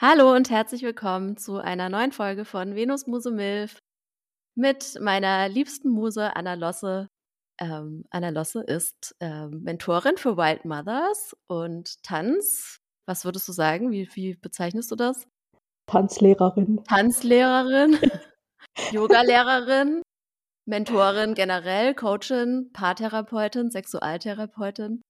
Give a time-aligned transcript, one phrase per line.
[0.00, 3.80] Hallo und herzlich willkommen zu einer neuen Folge von Venus Muse Milf
[4.54, 7.08] mit meiner liebsten Muse Anna Losse.
[7.60, 12.78] Ähm, Anna Losse ist ähm, Mentorin für Wild Mothers und Tanz.
[13.08, 13.90] Was würdest du sagen?
[13.90, 15.26] Wie, wie bezeichnest du das?
[15.88, 16.84] Tanzlehrerin.
[16.84, 17.98] Tanzlehrerin,
[18.92, 20.02] Yogalehrerin,
[20.64, 25.02] Mentorin generell, Coachin, Paartherapeutin, Sexualtherapeutin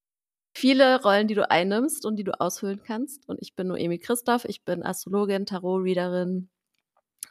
[0.59, 3.29] viele Rollen, die du einnimmst und die du ausfüllen kannst.
[3.29, 6.49] Und ich bin Noemi Christoph, ich bin Astrologin, Tarot-Readerin,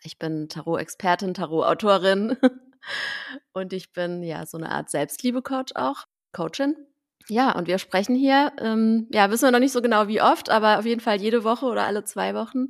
[0.03, 2.37] ich bin Tarot-Expertin, Tarot-Autorin
[3.53, 6.75] und ich bin ja so eine Art Selbstliebe-Coach auch, Coachin.
[7.29, 10.49] Ja, und wir sprechen hier, ähm, ja, wissen wir noch nicht so genau wie oft,
[10.49, 12.69] aber auf jeden Fall jede Woche oder alle zwei Wochen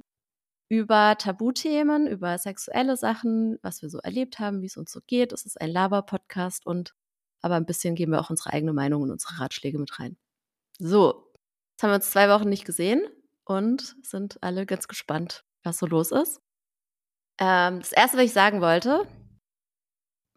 [0.69, 5.31] über Tabuthemen, über sexuelle Sachen, was wir so erlebt haben, wie es uns so geht.
[5.31, 6.93] Es ist ein Laber-Podcast und
[7.41, 10.17] aber ein bisschen geben wir auch unsere eigene Meinung und unsere Ratschläge mit rein.
[10.79, 11.31] So,
[11.71, 13.07] jetzt haben wir uns zwei Wochen nicht gesehen
[13.45, 16.39] und sind alle ganz gespannt, was so los ist.
[17.39, 19.07] Ähm, das erste, was ich sagen wollte,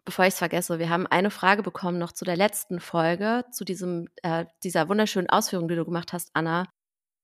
[0.05, 3.65] bevor ich es vergesse, wir haben eine Frage bekommen noch zu der letzten Folge, zu
[3.65, 6.67] diesem, äh, dieser wunderschönen Ausführung, die du gemacht hast, Anna,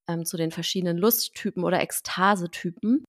[0.08, 3.04] ähm, zu den verschiedenen Lusttypen oder Ekstasetypen,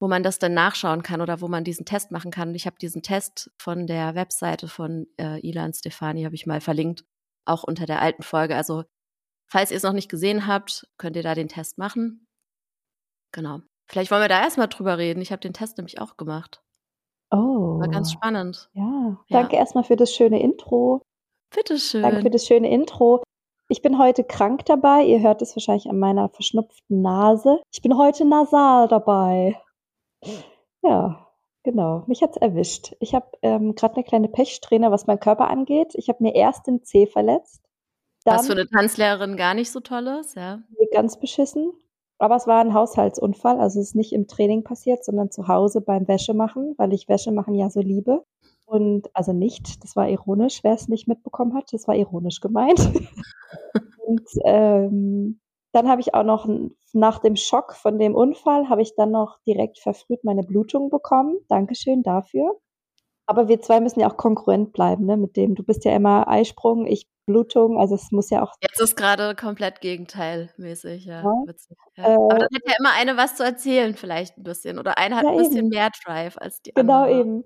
[0.00, 2.48] wo man das dann nachschauen kann oder wo man diesen Test machen kann.
[2.48, 6.60] Und ich habe diesen Test von der Webseite von äh, Ilan Stefani, habe ich mal
[6.60, 7.04] verlinkt,
[7.46, 8.56] auch unter der alten Folge.
[8.56, 8.84] Also
[9.54, 12.26] Falls ihr es noch nicht gesehen habt, könnt ihr da den Test machen.
[13.30, 13.60] Genau.
[13.86, 15.22] Vielleicht wollen wir da erstmal drüber reden.
[15.22, 16.60] Ich habe den Test nämlich auch gemacht.
[17.30, 17.78] Oh.
[17.78, 18.68] War ganz spannend.
[18.72, 19.16] Ja.
[19.28, 19.60] Danke ja.
[19.60, 21.02] erstmal für das schöne Intro.
[21.54, 22.02] Bitteschön.
[22.02, 23.22] Danke für das schöne Intro.
[23.68, 25.04] Ich bin heute krank dabei.
[25.04, 27.62] Ihr hört es wahrscheinlich an meiner verschnupften Nase.
[27.72, 29.62] Ich bin heute nasal dabei.
[30.82, 31.28] Ja,
[31.62, 32.02] genau.
[32.08, 32.96] Mich hat's erwischt.
[32.98, 35.94] Ich habe ähm, gerade eine kleine Pechsträhne, was meinen Körper angeht.
[35.94, 37.63] Ich habe mir erst den Zeh verletzt.
[38.24, 40.62] Dann, Was für eine Tanzlehrerin gar nicht so toll ist, ja.
[40.92, 41.72] Ganz beschissen.
[42.18, 45.80] Aber es war ein Haushaltsunfall, also es ist nicht im Training passiert, sondern zu Hause
[45.80, 48.24] beim Wäschemachen, weil ich Wäschemachen ja so liebe.
[48.66, 52.78] Und also nicht, das war ironisch, wer es nicht mitbekommen hat, das war ironisch gemeint.
[54.06, 55.40] und ähm,
[55.72, 56.48] dann habe ich auch noch
[56.92, 61.36] nach dem Schock von dem Unfall, habe ich dann noch direkt verfrüht meine Blutung bekommen.
[61.48, 62.58] Dankeschön dafür.
[63.26, 65.54] Aber wir zwei müssen ja auch konkurrent bleiben, ne, mit dem.
[65.56, 68.54] Du bist ja immer Eisprung, ich Blutung, also es muss ja auch.
[68.60, 71.22] Jetzt ist gerade komplett gegenteilmäßig, ja.
[71.22, 71.42] ja.
[71.96, 72.04] ja.
[72.04, 74.78] Äh, Aber dann hat ja immer eine was zu erzählen, vielleicht ein bisschen.
[74.78, 75.68] Oder eine hat ja, ein bisschen eben.
[75.68, 77.10] mehr Drive als die genau andere.
[77.10, 77.44] Genau eben.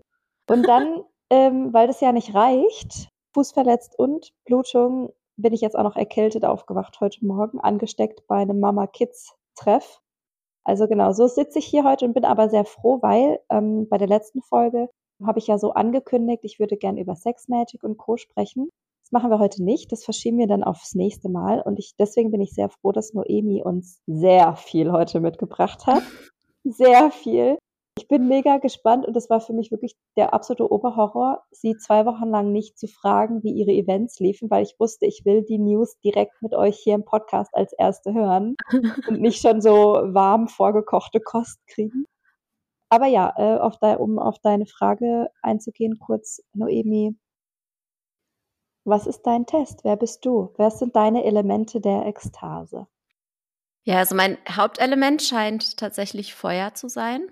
[0.50, 5.76] Und dann, ähm, weil das ja nicht reicht, Fuß verletzt und Blutung, bin ich jetzt
[5.78, 10.00] auch noch erkältet aufgewacht heute Morgen, angesteckt bei einem Mama-Kids-Treff.
[10.64, 13.96] Also genau, so sitze ich hier heute und bin aber sehr froh, weil ähm, bei
[13.96, 14.88] der letzten Folge
[15.24, 18.16] habe ich ja so angekündigt, ich würde gern über Sex Magic und Co.
[18.16, 18.70] sprechen.
[19.08, 19.90] Das machen wir heute nicht.
[19.90, 21.62] Das verschieben wir dann aufs nächste Mal.
[21.62, 26.02] Und ich, deswegen bin ich sehr froh, dass Noemi uns sehr viel heute mitgebracht hat.
[26.62, 27.56] Sehr viel.
[27.96, 32.04] Ich bin mega gespannt und das war für mich wirklich der absolute Oberhorror, sie zwei
[32.04, 35.58] Wochen lang nicht zu fragen, wie ihre Events liefen, weil ich wusste, ich will die
[35.58, 38.56] News direkt mit euch hier im Podcast als erste hören
[39.08, 42.04] und nicht schon so warm vorgekochte Kost kriegen.
[42.90, 47.16] Aber ja, äh, auf de, um auf deine Frage einzugehen, kurz, Noemi,
[48.88, 49.84] was ist dein Test?
[49.84, 50.52] Wer bist du?
[50.56, 52.86] Wer sind deine Elemente der Ekstase?
[53.84, 57.30] Ja, also mein Hauptelement scheint tatsächlich Feuer zu sein.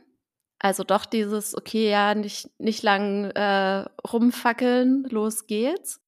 [0.59, 6.00] Also doch dieses, okay, ja, nicht, nicht lang äh, rumfackeln, los geht's.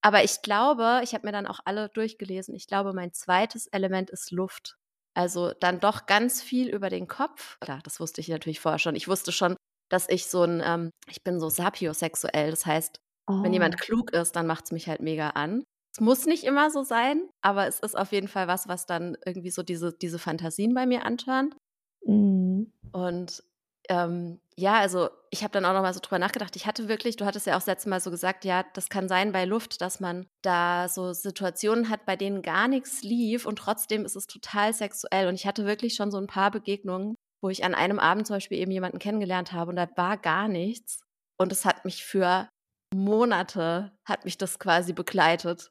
[0.00, 4.10] Aber ich glaube, ich habe mir dann auch alle durchgelesen, ich glaube, mein zweites Element
[4.10, 4.78] ist Luft.
[5.14, 7.58] Also dann doch ganz viel über den Kopf.
[7.58, 8.94] Klar, das wusste ich natürlich vorher schon.
[8.94, 9.56] Ich wusste schon,
[9.88, 12.50] dass ich so ein, ähm, ich bin so sapiosexuell.
[12.50, 13.42] Das heißt, oh.
[13.42, 13.78] wenn jemand ah.
[13.78, 15.64] klug ist, dann macht es mich halt mega an.
[15.92, 19.16] Es muss nicht immer so sein, aber es ist auf jeden Fall was, was dann
[19.24, 21.56] irgendwie so diese, diese Fantasien bei mir antörnt.
[22.04, 22.72] Mhm.
[22.92, 23.42] Und
[23.88, 26.56] ähm, ja, also ich habe dann auch noch mal so drüber nachgedacht.
[26.56, 29.08] Ich hatte wirklich, du hattest ja auch das letzte Mal so gesagt, ja, das kann
[29.08, 33.56] sein bei Luft, dass man da so Situationen hat, bei denen gar nichts lief und
[33.56, 35.28] trotzdem ist es total sexuell.
[35.28, 38.36] Und ich hatte wirklich schon so ein paar Begegnungen, wo ich an einem Abend zum
[38.36, 41.00] Beispiel eben jemanden kennengelernt habe und da war gar nichts.
[41.38, 42.48] Und es hat mich für
[42.94, 45.70] Monate, hat mich das quasi begleitet,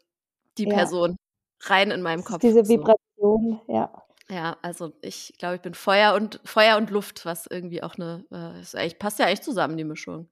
[0.57, 0.75] die ja.
[0.75, 1.15] Person,
[1.61, 2.39] rein in meinem Kopf.
[2.39, 3.73] Diese Vibration, so.
[3.73, 3.91] ja.
[4.29, 8.25] Ja, also ich glaube, ich bin Feuer und Feuer und Luft, was irgendwie auch eine,
[8.29, 10.27] äh, ist eigentlich, passt ja echt zusammen, die Mischung.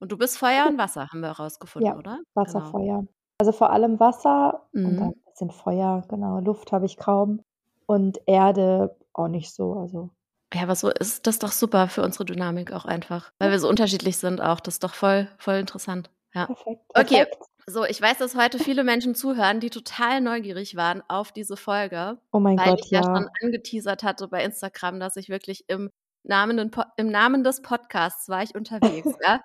[0.00, 2.18] Und du bist Feuer und Wasser, haben wir herausgefunden, ja, oder?
[2.34, 2.70] Wasser, genau.
[2.72, 3.06] Feuer.
[3.38, 4.86] Also vor allem Wasser mhm.
[4.86, 6.40] und dann ein bisschen Feuer, genau.
[6.40, 7.42] Luft habe ich kaum.
[7.86, 9.74] Und Erde auch nicht so.
[9.74, 10.10] Also.
[10.52, 13.30] Ja, aber so ist das doch super für unsere Dynamik auch einfach.
[13.38, 14.58] Weil wir so unterschiedlich sind auch.
[14.58, 16.10] Das ist doch voll, voll interessant.
[16.36, 16.46] Ja.
[16.46, 16.80] Perfekt.
[16.92, 17.34] perfekt.
[17.34, 17.46] Okay.
[17.68, 22.18] So, ich weiß, dass heute viele Menschen zuhören, die total neugierig waren auf diese Folge.
[22.30, 23.00] Oh mein weil Gott, ich ja.
[23.00, 23.04] ja.
[23.06, 25.90] schon angeteasert hatte bei Instagram, dass ich wirklich im
[26.22, 29.08] Namen, im Namen des Podcasts war ich unterwegs.
[29.26, 29.40] ja.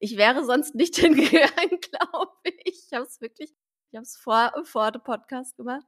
[0.00, 2.32] Ich wäre sonst nicht hingegangen, glaube
[2.64, 2.86] ich.
[2.86, 3.52] Ich habe es wirklich,
[3.90, 5.86] ich habe es vor, vor dem Podcast gemacht.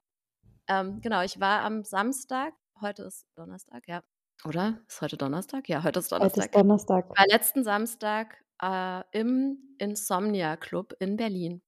[0.69, 4.03] Ähm, genau, ich war am Samstag, heute ist Donnerstag, ja.
[4.45, 4.81] Oder?
[4.87, 5.69] Ist heute Donnerstag?
[5.69, 6.45] Ja, heute ist Heute Donnerstag.
[6.45, 7.07] ist Donnerstag.
[7.11, 11.63] Ich war letzten Samstag äh, im Insomnia Club in Berlin.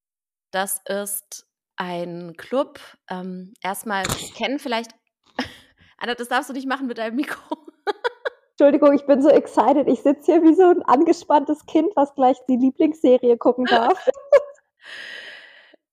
[0.50, 1.46] Das ist
[1.76, 2.79] ein Club.
[3.11, 4.05] Ähm, erstmal
[4.37, 4.93] kennen vielleicht.
[5.99, 7.56] Anna, das darfst du nicht machen mit deinem Mikro.
[8.52, 9.88] Entschuldigung, ich bin so excited.
[9.88, 14.08] Ich sitze hier wie so ein angespanntes Kind, was gleich die Lieblingsserie gucken darf.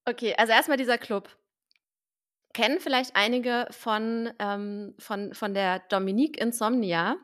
[0.03, 1.29] Okay, also erstmal dieser Club.
[2.53, 7.17] Kennen vielleicht einige von, ähm, von, von der Dominique Insomnia.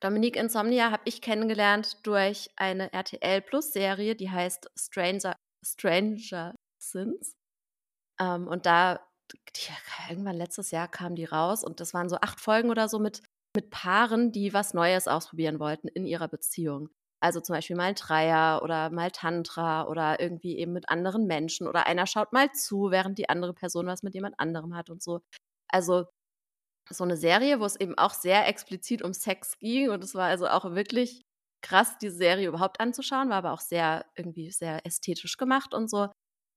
[0.00, 7.34] Dominique Insomnia habe ich kennengelernt durch eine RTL Plus Serie, die heißt Stranger, Stranger Sins.
[8.18, 9.70] Ähm, und da, die,
[10.08, 13.22] irgendwann letztes Jahr kam die raus und das waren so acht Folgen oder so mit,
[13.54, 16.88] mit Paaren, die was Neues ausprobieren wollten in ihrer Beziehung.
[17.22, 21.86] Also zum Beispiel mal Dreier oder mal Tantra oder irgendwie eben mit anderen Menschen oder
[21.86, 25.20] einer schaut mal zu, während die andere Person was mit jemand anderem hat und so.
[25.68, 26.06] Also
[26.90, 30.28] so eine Serie, wo es eben auch sehr explizit um Sex ging und es war
[30.28, 31.22] also auch wirklich
[31.62, 36.08] krass, diese Serie überhaupt anzuschauen, war aber auch sehr irgendwie sehr ästhetisch gemacht und so.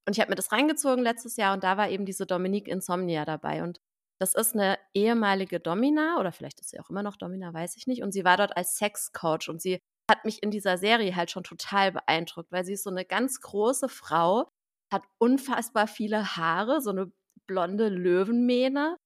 [0.06, 3.26] Und ich habe mir das reingezogen letztes Jahr und da war eben diese Dominique Insomnia
[3.26, 3.80] dabei und
[4.20, 7.88] das ist eine ehemalige Domina oder vielleicht ist sie auch immer noch Domina, weiß ich
[7.88, 8.04] nicht.
[8.04, 9.80] Und sie war dort als Sexcoach und sie
[10.10, 13.42] hat mich in dieser Serie halt schon total beeindruckt, weil sie ist so eine ganz
[13.42, 14.50] große Frau,
[14.94, 17.12] hat unfassbar viele Haare, so eine
[17.48, 18.98] blonde Löwenmähne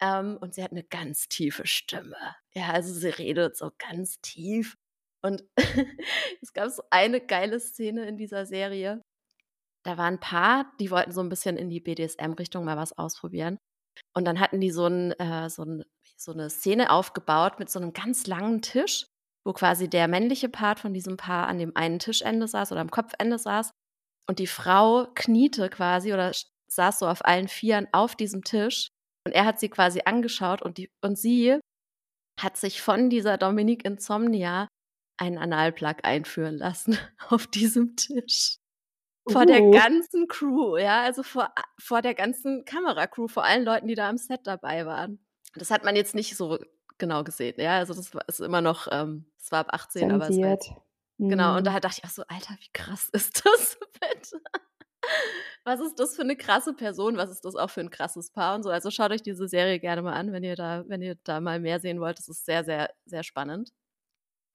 [0.00, 2.16] ähm, und sie hat eine ganz tiefe Stimme.
[2.54, 4.76] Ja, also sie redet so ganz tief.
[5.22, 5.44] Und
[6.42, 9.02] es gab so eine geile Szene in dieser Serie.
[9.84, 13.58] Da waren ein paar, die wollten so ein bisschen in die BDSM-Richtung mal was ausprobieren.
[14.14, 15.84] Und dann hatten die so, ein, äh, so, ein,
[16.16, 19.06] so eine Szene aufgebaut mit so einem ganz langen Tisch
[19.48, 22.90] wo quasi der männliche Part von diesem Paar an dem einen Tischende saß oder am
[22.90, 23.70] Kopfende saß
[24.28, 26.32] und die Frau kniete quasi oder
[26.66, 28.90] saß so auf allen Vieren auf diesem Tisch
[29.28, 31.58] und er hat sie quasi angeschaut und, die, und sie
[32.40, 34.68] hat sich von dieser Dominique Insomnia
[35.18, 36.96] einen Analplug einführen lassen
[37.28, 38.56] auf diesem Tisch.
[39.28, 39.44] Vor uh.
[39.44, 44.08] der ganzen Crew, ja, also vor, vor der ganzen Kameracrew, vor allen Leuten, die da
[44.08, 45.18] am Set dabei waren.
[45.54, 46.58] Das hat man jetzt nicht so
[46.96, 47.60] genau gesehen.
[47.60, 50.12] Ja, also das ist immer noch, ähm, es war ab 18, Zensiert.
[50.12, 50.72] aber es war jetzt,
[51.18, 51.64] Genau, und mhm.
[51.64, 54.40] da dachte ich auch so, Alter, wie krass ist das bitte?
[55.64, 57.16] Was ist das für eine krasse Person?
[57.16, 58.70] Was ist das auch für ein krasses Paar und so?
[58.70, 61.60] Also schaut euch diese Serie gerne mal an, wenn ihr da, wenn ihr da mal
[61.60, 62.18] mehr sehen wollt.
[62.18, 63.70] Das ist sehr, sehr, sehr spannend.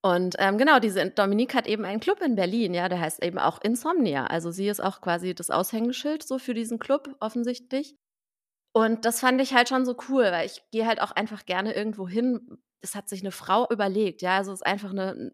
[0.06, 3.40] Und ähm, genau, diese Dominique hat eben einen Club in Berlin, ja, der heißt eben
[3.40, 4.26] auch Insomnia.
[4.28, 7.96] Also sie ist auch quasi das Aushängeschild so für diesen Club offensichtlich.
[8.74, 11.74] Und das fand ich halt schon so cool, weil ich gehe halt auch einfach gerne
[11.74, 12.58] irgendwo hin.
[12.82, 15.32] Es hat sich eine Frau überlegt, ja, also es ist einfach eine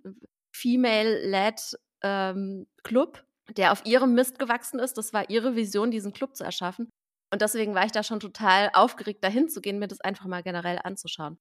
[0.52, 3.24] female-led ähm, Club,
[3.58, 4.98] der auf ihrem Mist gewachsen ist.
[4.98, 6.90] Das war ihre Vision, diesen Club zu erschaffen.
[7.32, 10.44] Und deswegen war ich da schon total aufgeregt, dahin zu gehen, mir das einfach mal
[10.44, 11.38] generell anzuschauen.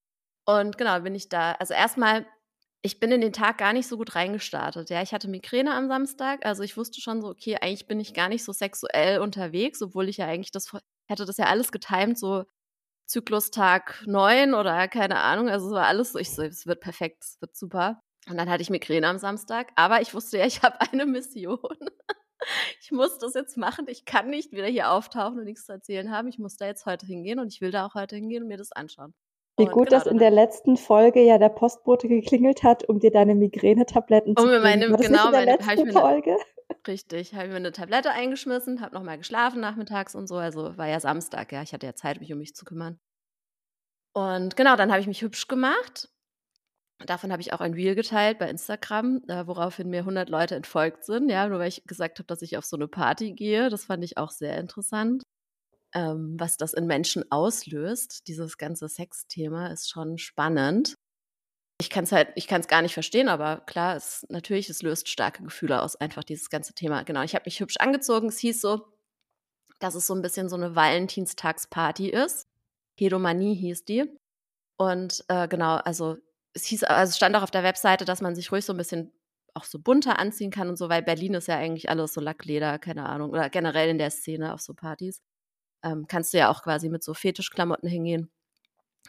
[0.47, 1.53] Und genau, bin ich da.
[1.53, 2.27] Also erstmal,
[2.83, 4.91] ich bin in den Tag gar nicht so gut reingestartet.
[4.91, 6.45] Ja, ich hatte Migräne am Samstag.
[6.45, 10.09] Also ich wusste schon so, okay, eigentlich bin ich gar nicht so sexuell unterwegs, obwohl
[10.09, 10.73] ich ja eigentlich das
[11.09, 12.45] hätte das ja alles getimt, so
[13.07, 15.49] Zyklustag 9 oder keine Ahnung.
[15.49, 18.03] Also es war alles so, ich so, es wird perfekt, es wird super.
[18.31, 21.59] Und dann hatte ich Migräne am Samstag, aber ich wusste ja, ich habe eine Mission.
[22.81, 23.87] ich muss das jetzt machen.
[23.89, 26.29] Ich kann nicht wieder hier auftauchen und nichts zu erzählen haben.
[26.29, 28.59] Ich muss da jetzt heute hingehen und ich will da auch heute hingehen und mir
[28.59, 29.15] das anschauen.
[29.59, 33.01] Wie und gut, genau, dass in der letzten Folge ja der Postbote geklingelt hat, um
[33.01, 34.63] dir deine Migränetabletten zu geben.
[34.63, 36.37] Meine, War das genau, nicht in der meine, letzten Folge?
[36.87, 40.37] Richtig, habe ich mir eine Tablette eingeschmissen, habe nochmal geschlafen nachmittags und so.
[40.37, 41.63] Also war ja Samstag, ja.
[41.63, 43.01] Ich hatte ja Zeit, mich um mich zu kümmern.
[44.13, 46.09] Und genau, dann habe ich mich hübsch gemacht.
[47.07, 51.05] Davon habe ich auch ein Reel geteilt bei Instagram, äh, woraufhin mir 100 Leute entfolgt
[51.05, 53.71] sind, ja, nur weil ich gesagt habe, dass ich auf so eine Party gehe.
[53.71, 55.23] Das fand ich auch sehr interessant.
[55.95, 60.97] Ähm, was das in Menschen auslöst, dieses ganze Sexthema, ist schon spannend
[61.81, 64.83] ich kann es halt, ich kann es gar nicht verstehen, aber klar, es natürlich, es
[64.83, 67.05] löst starke Gefühle aus, einfach dieses ganze Thema.
[67.05, 68.29] Genau, ich habe mich hübsch angezogen.
[68.29, 68.87] Es hieß so,
[69.79, 72.49] dass es so ein bisschen so eine Valentinstagsparty ist.
[72.99, 74.05] Hedomanie hieß die.
[74.77, 76.19] Und äh, genau, also
[76.59, 79.13] es hieß, also stand auch auf der Webseite, dass man sich ruhig so ein bisschen
[79.55, 82.79] auch so bunter anziehen kann und so, weil Berlin ist ja eigentlich alles so Lackleder,
[82.79, 85.23] keine Ahnung, oder generell in der Szene auf so Partys.
[85.85, 88.31] Ähm, kannst du ja auch quasi mit so Fetischklamotten hingehen.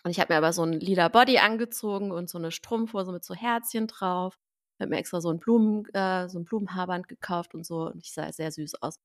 [0.03, 3.24] Und ich habe mir aber so ein lila Body angezogen und so eine Strumpfhose mit
[3.25, 4.38] so Herzchen drauf.
[4.77, 7.88] Ich habe mir extra so ein, Blumen, äh, so ein Blumenhaarband gekauft und so.
[7.88, 8.96] Und ich sah sehr süß aus.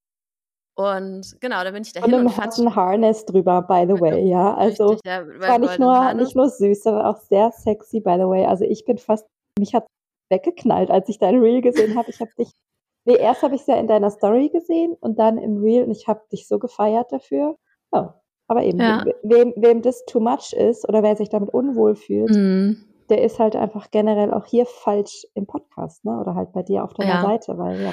[0.76, 4.54] Und genau, da bin ich dahin und, fand ein Harness drüber, by the way, ja.
[4.54, 8.26] Also richtig, ja, war nicht nur, nicht nur süß, sondern auch sehr sexy, by the
[8.26, 8.45] way.
[8.45, 9.25] Also ich bin fast,
[9.59, 9.87] mich hat
[10.31, 12.11] weggeknallt, als ich dein Reel gesehen habe.
[12.11, 12.50] Ich habe dich,
[13.07, 15.93] nee, erst habe ich es ja in deiner Story gesehen und dann im Reel und
[15.93, 17.57] ich habe dich so gefeiert dafür.
[17.93, 18.09] Oh,
[18.49, 19.04] aber eben, Ja.
[19.23, 22.85] wem, wem das too much ist oder wer sich damit unwohl fühlt, Mhm.
[23.11, 26.19] der ist halt einfach generell auch hier falsch im Podcast, ne?
[26.21, 27.23] Oder halt bei dir auf deiner Ja.
[27.23, 27.93] Seite, weil ja.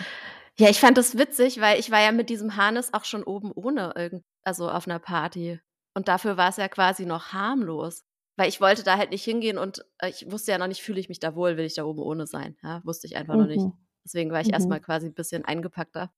[0.59, 3.51] Ja, ich fand das witzig, weil ich war ja mit diesem Harness auch schon oben
[3.51, 5.59] ohne irgend, also auf einer Party.
[5.95, 8.03] Und dafür war es ja quasi noch harmlos.
[8.37, 10.99] Weil ich wollte da halt nicht hingehen und äh, ich wusste ja noch nicht, fühle
[10.99, 12.57] ich mich da wohl, will ich da oben ohne sein.
[12.63, 13.67] Ja, wusste ich einfach noch nicht.
[13.67, 13.73] Mhm.
[14.05, 14.53] Deswegen war ich Mhm.
[14.53, 16.11] erstmal quasi ein bisschen eingepackter.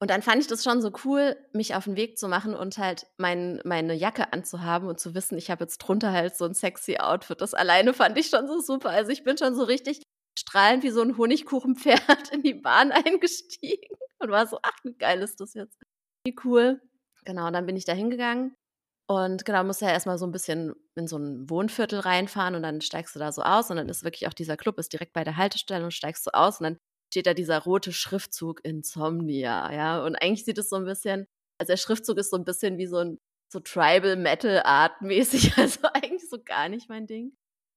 [0.00, 2.78] Und dann fand ich das schon so cool, mich auf den Weg zu machen und
[2.78, 6.54] halt mein, meine Jacke anzuhaben und zu wissen, ich habe jetzt drunter halt so ein
[6.54, 7.40] sexy Outfit.
[7.40, 8.90] Das alleine fand ich schon so super.
[8.90, 10.02] Also ich bin schon so richtig
[10.40, 15.22] strahlend wie so ein Honigkuchenpferd in die Bahn eingestiegen und war so, ach, wie geil
[15.22, 15.78] ist das jetzt?
[16.26, 16.80] Wie cool.
[17.24, 18.54] Genau, und dann bin ich da hingegangen
[19.10, 22.80] und genau, musst ja erstmal so ein bisschen in so ein Wohnviertel reinfahren und dann
[22.80, 25.24] steigst du da so aus und dann ist wirklich auch dieser Club ist direkt bei
[25.24, 26.78] der Haltestelle und steigst du aus und dann
[27.12, 30.04] steht da dieser rote Schriftzug Insomnia, ja.
[30.04, 31.26] Und eigentlich sieht es so ein bisschen,
[31.58, 33.18] also der Schriftzug ist so ein bisschen wie so ein
[33.52, 37.32] so Tribal Metal Art mäßig, also eigentlich so gar nicht mein Ding.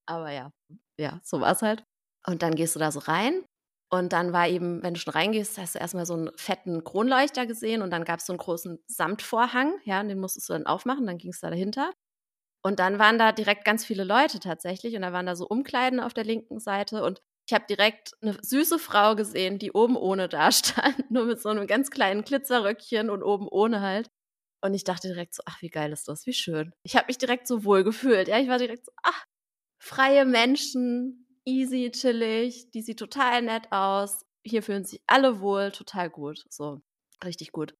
[0.05, 0.51] Aber ja,
[0.99, 1.83] ja, so war es halt.
[2.27, 3.43] Und dann gehst du da so rein
[3.91, 7.45] und dann war eben, wenn du schon reingehst, hast du erstmal so einen fetten Kronleuchter
[7.45, 10.65] gesehen und dann gab es so einen großen Samtvorhang, ja, und den musstest du dann
[10.65, 11.91] aufmachen, dann ging es da dahinter.
[12.65, 15.99] Und dann waren da direkt ganz viele Leute tatsächlich und da waren da so Umkleiden
[15.99, 20.29] auf der linken Seite und ich habe direkt eine süße Frau gesehen, die oben ohne
[20.29, 24.09] da stand, nur mit so einem ganz kleinen Glitzerröckchen und oben ohne halt.
[24.63, 26.73] Und ich dachte direkt so, ach, wie geil ist das, wie schön.
[26.83, 28.29] Ich habe mich direkt so wohl gefühlt.
[28.29, 29.25] Ja, ich war direkt so, ach,
[29.79, 34.25] freie Menschen, easy, chillig, die sieht total nett aus.
[34.45, 36.45] Hier fühlen sich alle wohl, total gut.
[36.49, 36.81] So,
[37.23, 37.75] richtig gut.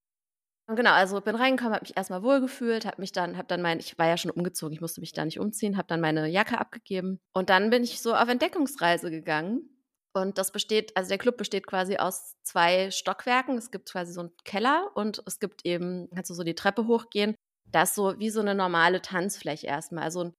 [0.68, 3.62] Und genau, also bin reingekommen, habe mich erstmal wohl gefühlt, habe mich dann, habe dann
[3.62, 6.28] mein, ich war ja schon umgezogen, ich musste mich da nicht umziehen, habe dann meine
[6.28, 9.70] Jacke abgegeben und dann bin ich so auf Entdeckungsreise gegangen.
[10.14, 13.58] Und das besteht, also der Club besteht quasi aus zwei Stockwerken.
[13.58, 16.86] Es gibt quasi so einen Keller und es gibt eben, kannst du so die Treppe
[16.86, 17.36] hochgehen.
[17.66, 20.04] Da ist so wie so eine normale Tanzfläche erstmal.
[20.04, 20.34] Also ein,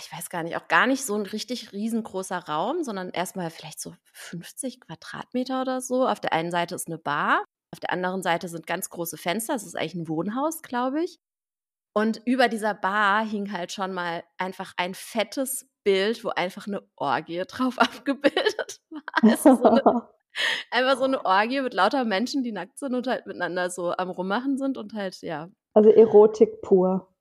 [0.00, 3.80] ich weiß gar nicht, auch gar nicht so ein richtig riesengroßer Raum, sondern erstmal vielleicht
[3.80, 6.06] so 50 Quadratmeter oder so.
[6.06, 9.52] Auf der einen Seite ist eine Bar, auf der anderen Seite sind ganz große Fenster.
[9.52, 11.18] Das ist eigentlich ein Wohnhaus, glaube ich.
[11.94, 16.82] Und über dieser Bar hing halt schon mal einfach ein fettes Bild, wo einfach eine
[16.96, 19.02] Orgie drauf abgebildet war.
[19.22, 19.82] Also so eine,
[20.70, 24.10] einfach so eine Orgie mit lauter Menschen, die nackt sind und halt miteinander so am
[24.10, 25.48] Rummachen sind und halt, ja.
[25.74, 27.12] Also Erotik pur.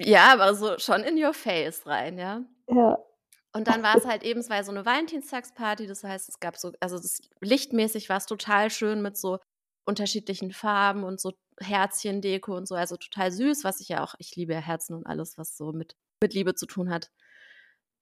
[0.00, 2.42] Ja, aber so schon in your face rein, ja.
[2.68, 2.98] Ja.
[3.52, 6.56] Und dann war es halt eben, es war so eine Valentinstagsparty, das heißt, es gab
[6.56, 9.38] so, also das lichtmäßig war es total schön mit so
[9.86, 14.36] unterschiedlichen Farben und so Herzchendeko und so, also total süß, was ich ja auch, ich
[14.36, 17.10] liebe ja Herzen und alles, was so mit, mit Liebe zu tun hat.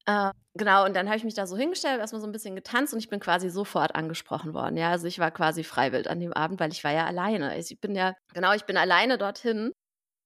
[0.06, 2.92] Äh, genau, und dann habe ich mich da so hingestellt, erstmal so ein bisschen getanzt
[2.92, 4.76] und ich bin quasi sofort angesprochen worden.
[4.76, 7.58] Ja, also ich war quasi freiwillig an dem Abend, weil ich war ja alleine.
[7.58, 9.73] Ich bin ja, genau, ich bin alleine dorthin.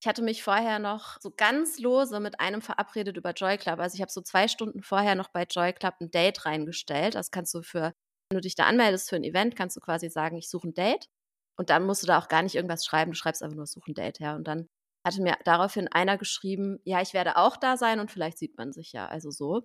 [0.00, 3.80] Ich hatte mich vorher noch so ganz lose mit einem verabredet über Joy Club.
[3.80, 7.16] Also ich habe so zwei Stunden vorher noch bei Joy Club ein Date reingestellt.
[7.16, 7.92] Das kannst du für,
[8.30, 10.74] wenn du dich da anmeldest für ein Event, kannst du quasi sagen, ich suche ein
[10.74, 11.08] Date.
[11.58, 13.90] Und dann musst du da auch gar nicht irgendwas schreiben, du schreibst einfach nur, suche
[13.90, 14.36] ein Date her.
[14.36, 14.68] Und dann
[15.04, 18.72] hatte mir daraufhin einer geschrieben, ja, ich werde auch da sein und vielleicht sieht man
[18.72, 19.06] sich ja.
[19.08, 19.54] Also so.
[19.54, 19.64] Und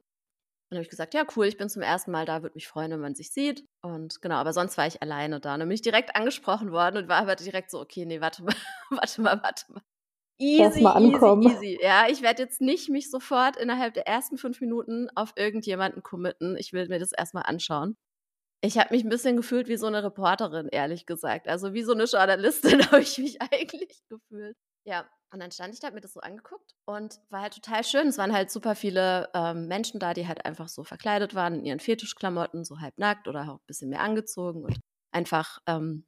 [0.71, 2.91] dann habe ich gesagt, ja, cool, ich bin zum ersten Mal da, würde mich freuen,
[2.91, 3.63] wenn man sich sieht.
[3.83, 5.53] Und genau, aber sonst war ich alleine da.
[5.53, 8.43] Und dann bin ich direkt angesprochen worden und war aber direkt so, okay, nee, warte
[8.43, 8.55] mal,
[8.89, 9.83] warte mal, warte mal.
[10.39, 11.43] Easy, mal ankommen.
[11.43, 11.79] easy, easy.
[11.81, 16.57] Ja, ich werde jetzt nicht mich sofort innerhalb der ersten fünf Minuten auf irgendjemanden committen.
[16.57, 17.95] Ich will mir das erstmal anschauen.
[18.61, 21.47] Ich habe mich ein bisschen gefühlt wie so eine Reporterin, ehrlich gesagt.
[21.47, 24.55] Also wie so eine Journalistin habe ich mich eigentlich gefühlt.
[24.85, 27.83] Ja, und dann stand ich da, hab mir das so angeguckt und war halt total
[27.83, 28.07] schön.
[28.07, 31.65] Es waren halt super viele ähm, Menschen da, die halt einfach so verkleidet waren in
[31.65, 34.79] ihren Fetischklamotten, so halbnackt oder auch ein bisschen mehr angezogen und
[35.11, 36.05] einfach, ähm,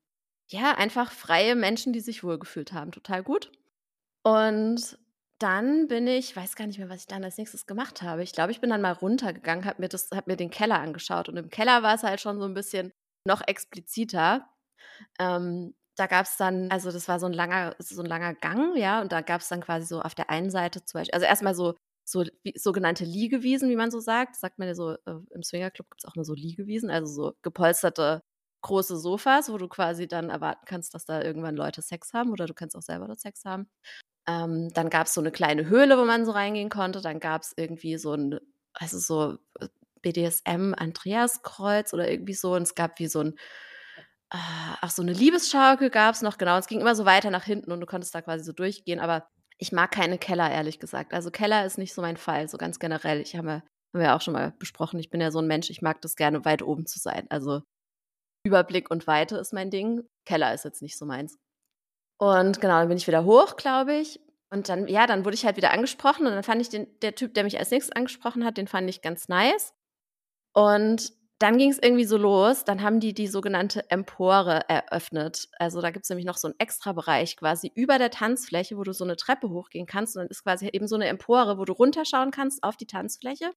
[0.50, 2.92] ja, einfach freie Menschen, die sich wohlgefühlt haben.
[2.92, 3.52] Total gut.
[4.26, 4.98] Und
[5.40, 8.24] dann bin ich, weiß gar nicht mehr, was ich dann als nächstes gemacht habe.
[8.24, 11.30] Ich glaube, ich bin dann mal runtergegangen, habe mir, hab mir den Keller angeschaut.
[11.30, 12.92] Und im Keller war es halt schon so ein bisschen
[13.28, 14.48] noch expliziter.
[15.20, 18.76] Ähm, da gab es dann, also das war so ein langer, so ein langer Gang,
[18.76, 21.26] ja, und da gab es dann quasi so auf der einen Seite zum Beispiel, also
[21.26, 24.36] erstmal so, so wie, sogenannte Liegewiesen, wie man so sagt.
[24.36, 27.34] Sagt man ja so, äh, im Swingerclub gibt es auch nur so Liegewiesen, also so
[27.44, 28.22] gepolsterte
[28.64, 32.48] große Sofas, wo du quasi dann erwarten kannst, dass da irgendwann Leute Sex haben oder
[32.48, 33.70] du kannst auch selber dort Sex haben.
[34.28, 37.02] Ähm, dann gab es so eine kleine Höhle, wo man so reingehen konnte.
[37.02, 38.40] Dann gab es irgendwie so ein,
[38.74, 39.38] also so
[40.02, 42.54] BDSM Andreaskreuz oder irgendwie so.
[42.56, 43.36] Und es gab wie so ein,
[44.30, 46.58] ah, ach, so eine Liebesschaukel gab es noch, genau.
[46.58, 49.28] Es ging immer so weiter nach hinten und du konntest da quasi so durchgehen, aber
[49.58, 51.14] ich mag keine Keller, ehrlich gesagt.
[51.14, 53.22] Also Keller ist nicht so mein Fall, so ganz generell.
[53.22, 53.64] Ich habe, haben
[53.94, 56.16] wir ja auch schon mal besprochen, ich bin ja so ein Mensch, ich mag das
[56.16, 57.28] gerne, weit oben zu sein.
[57.30, 57.62] Also
[58.46, 60.04] Überblick und Weite ist mein Ding.
[60.26, 61.38] Keller ist jetzt nicht so meins.
[62.18, 64.20] Und genau, dann bin ich wieder hoch, glaube ich.
[64.50, 67.16] Und dann, ja, dann wurde ich halt wieder angesprochen und dann fand ich den, der
[67.16, 69.74] Typ, der mich als nächstes angesprochen hat, den fand ich ganz nice.
[70.54, 72.64] Und dann ging es irgendwie so los.
[72.64, 75.50] Dann haben die die sogenannte Empore eröffnet.
[75.60, 78.84] Also da gibt es nämlich noch so einen extra Bereich quasi über der Tanzfläche, wo
[78.84, 80.16] du so eine Treppe hochgehen kannst.
[80.16, 83.52] Und dann ist quasi eben so eine Empore, wo du runterschauen kannst auf die Tanzfläche.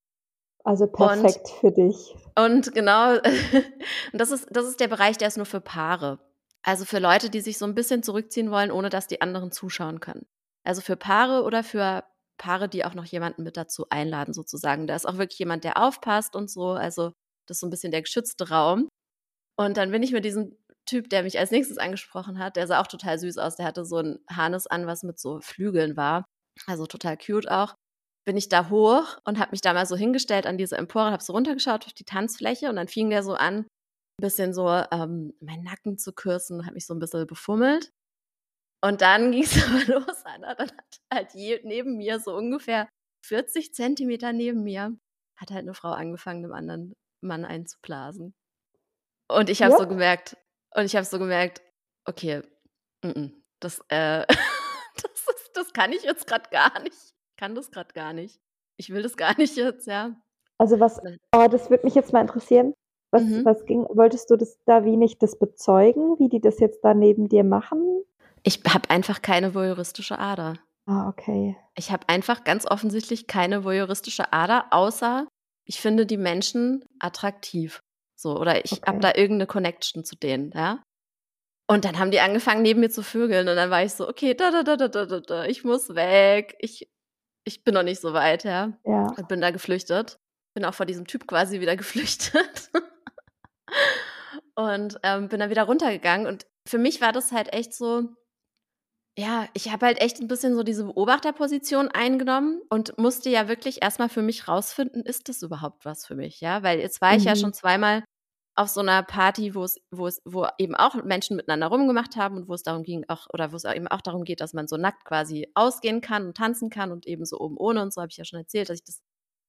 [0.64, 2.16] Also perfekt und, für dich.
[2.36, 3.12] Und genau,
[4.12, 6.18] und das ist, das ist der Bereich, der ist nur für Paare.
[6.64, 10.00] Also für Leute, die sich so ein bisschen zurückziehen wollen, ohne dass die anderen zuschauen
[10.00, 10.26] können.
[10.64, 12.04] Also für Paare oder für
[12.36, 14.86] Paare, die auch noch jemanden mit dazu einladen, sozusagen.
[14.86, 16.70] Da ist auch wirklich jemand, der aufpasst und so.
[16.70, 17.12] Also
[17.46, 18.88] das ist so ein bisschen der geschützte Raum.
[19.56, 22.80] Und dann bin ich mit diesem Typ, der mich als nächstes angesprochen hat, der sah
[22.80, 23.56] auch total süß aus.
[23.56, 26.24] Der hatte so ein Harnes an, was mit so Flügeln war.
[26.66, 27.74] Also total cute auch.
[28.24, 31.22] Bin ich da hoch und habe mich da mal so hingestellt an diese Empore, habe
[31.22, 33.66] so runtergeschaut auf die Tanzfläche und dann fing der so an,
[34.18, 37.92] ein bisschen so ähm, meinen Nacken zu kürzen, hat mich so ein bisschen befummelt.
[38.82, 40.54] Und dann ging es aber los, Anna.
[40.54, 42.88] Dann hat halt je, neben mir, so ungefähr
[43.24, 44.96] 40 Zentimeter neben mir,
[45.36, 48.34] hat halt eine Frau angefangen, dem anderen Mann einzublasen.
[49.28, 49.78] Und ich habe ja.
[49.78, 50.36] so gemerkt,
[50.74, 51.62] und ich habe so gemerkt,
[52.04, 52.42] okay,
[53.02, 54.26] n -n, das, äh,
[54.96, 56.96] das, ist, das kann ich jetzt gerade gar nicht.
[56.96, 58.40] Ich kann das gerade gar nicht.
[58.78, 60.20] Ich will das gar nicht jetzt, ja.
[60.58, 61.00] Also was,
[61.34, 62.74] oh, das würde mich jetzt mal interessieren.
[63.10, 63.44] Was, mhm.
[63.44, 66.94] was ging, wolltest du das da wie nicht das bezeugen, wie die das jetzt da
[66.94, 68.02] neben dir machen?
[68.42, 70.54] Ich habe einfach keine voyeuristische Ader.
[70.86, 71.56] Ah, okay.
[71.76, 75.26] Ich habe einfach ganz offensichtlich keine voyeuristische Ader, außer
[75.64, 77.82] ich finde die Menschen attraktiv.
[78.16, 78.82] So, oder ich okay.
[78.86, 80.82] habe da irgendeine Connection zu denen, ja.
[81.70, 83.46] Und dann haben die angefangen, neben mir zu vögeln.
[83.46, 86.56] Und dann war ich so, okay, da, da, da, da, da, da, ich muss weg.
[86.60, 86.88] Ich,
[87.44, 88.72] ich bin noch nicht so weit, ja.
[88.84, 89.08] ja.
[89.16, 90.18] Und bin da geflüchtet.
[90.54, 92.70] Bin auch vor diesem Typ quasi wieder geflüchtet.
[94.54, 96.26] Und ähm, bin dann wieder runtergegangen.
[96.26, 98.08] Und für mich war das halt echt so,
[99.18, 103.82] ja, ich habe halt echt ein bisschen so diese Beobachterposition eingenommen und musste ja wirklich
[103.82, 106.62] erstmal für mich rausfinden, ist das überhaupt was für mich, ja?
[106.62, 107.54] Weil jetzt war ich ja schon mhm.
[107.54, 108.04] zweimal
[108.58, 112.36] auf so einer Party, wo es, wo es, wo eben auch Menschen miteinander rumgemacht haben
[112.36, 114.66] und wo es darum ging, auch, oder wo es eben auch darum geht, dass man
[114.66, 118.00] so nackt quasi ausgehen kann und tanzen kann und eben so oben ohne und so
[118.00, 119.00] habe ich ja schon erzählt, dass ich das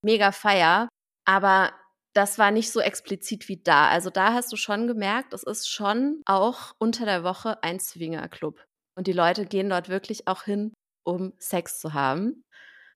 [0.04, 0.90] mega feier.
[1.26, 1.72] Aber
[2.14, 3.90] das war nicht so explizit wie da.
[3.90, 8.66] Also da hast du schon gemerkt, es ist schon auch unter der Woche ein Swingerclub.
[8.96, 12.44] Und die Leute gehen dort wirklich auch hin, um Sex zu haben.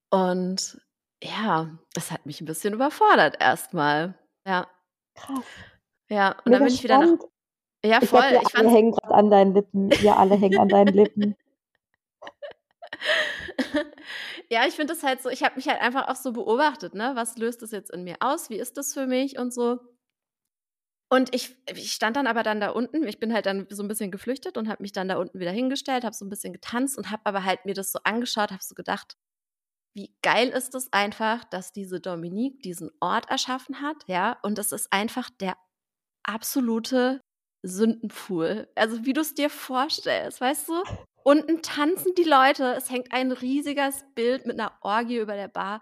[0.10, 0.82] Und
[1.23, 4.15] ja, das hat mich ein bisschen überfordert erstmal.
[4.45, 4.67] Ja.
[5.15, 5.45] Krass.
[6.10, 7.19] Ja, und Mega dann bin ich wieder nach.
[7.86, 8.21] Ja, voll.
[8.21, 9.91] Ich, glaub, wir alle hängen gerade an deinen Lippen.
[9.91, 11.36] Wir alle hängen an deinen Lippen.
[14.50, 17.12] ja, ich finde das halt so, ich habe mich halt einfach auch so beobachtet, ne?
[17.16, 18.50] Was löst das jetzt in mir aus?
[18.50, 19.80] Wie ist das für mich und so?
[21.10, 23.88] Und ich, ich stand dann aber dann da unten, ich bin halt dann so ein
[23.88, 26.98] bisschen geflüchtet und habe mich dann da unten wieder hingestellt, habe so ein bisschen getanzt
[26.98, 29.16] und habe aber halt mir das so angeschaut, habe so gedacht,
[29.96, 34.72] wie geil ist es einfach, dass diese Dominique diesen Ort erschaffen hat, ja, und das
[34.72, 35.56] ist einfach der
[36.24, 37.22] absolute
[37.64, 38.68] Sündenpool.
[38.76, 40.84] Also wie du es dir vorstellst, weißt du?
[41.24, 45.82] Unten tanzen die Leute, es hängt ein riesiges Bild mit einer Orgie über der Bar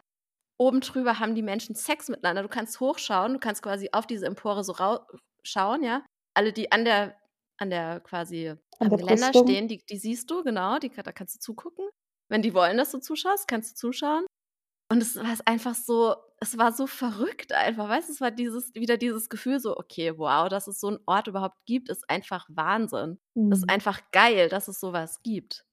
[0.62, 2.44] oben drüber haben die Menschen Sex miteinander.
[2.44, 4.76] Du kannst hochschauen, du kannst quasi auf diese Empore so
[5.42, 6.06] schauen, ja.
[6.36, 7.18] Alle, die an der,
[7.58, 9.48] an der quasi an am der Geländer Brüstung.
[9.48, 11.90] stehen, die, die siehst du, genau, die, da kannst du zugucken.
[12.30, 14.26] Wenn die wollen, dass du zuschaust, kannst du zuschauen.
[14.92, 18.74] Und es war einfach so, es war so verrückt einfach, weißt du, es war dieses,
[18.74, 22.48] wieder dieses Gefühl so, okay, wow, dass es so einen Ort überhaupt gibt, ist einfach
[22.50, 23.20] Wahnsinn.
[23.36, 23.50] Mhm.
[23.52, 25.66] Das ist einfach geil, dass es sowas gibt.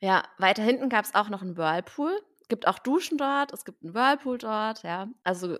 [0.00, 2.20] Ja, weiter hinten gab es auch noch einen Whirlpool
[2.52, 5.08] gibt auch Duschen dort, es gibt einen Whirlpool dort, ja.
[5.24, 5.56] Also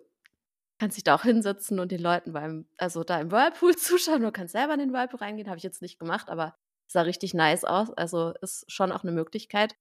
[0.78, 4.20] kannst dich da auch hinsetzen und den Leuten beim, also da im Whirlpool zuschauen.
[4.20, 6.54] Du kannst selber in den Whirlpool reingehen, habe ich jetzt nicht gemacht, aber
[6.86, 7.90] sah richtig nice aus.
[7.92, 9.74] Also ist schon auch eine Möglichkeit.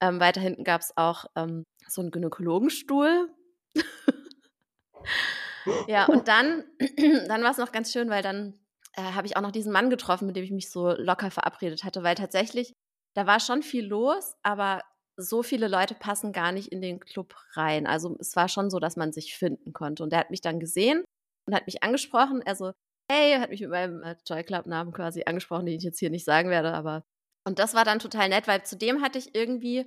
[0.00, 3.28] Ähm, weiter hinten gab es auch ähm, so einen Gynäkologenstuhl.
[5.88, 6.64] ja, und dann,
[7.28, 8.58] dann war es noch ganz schön, weil dann
[8.94, 11.84] äh, habe ich auch noch diesen Mann getroffen, mit dem ich mich so locker verabredet
[11.84, 12.72] hatte, weil tatsächlich,
[13.14, 14.82] da war schon viel los, aber
[15.16, 17.86] so viele Leute passen gar nicht in den Club rein.
[17.86, 20.02] Also es war schon so, dass man sich finden konnte.
[20.02, 21.04] Und der hat mich dann gesehen
[21.46, 22.42] und hat mich angesprochen.
[22.42, 22.72] Er so,
[23.08, 26.10] hey, hat mich mit meinem äh, Joy Club Namen quasi angesprochen, den ich jetzt hier
[26.10, 27.04] nicht sagen werde, aber
[27.46, 29.86] und das war dann total nett, weil zudem hatte ich irgendwie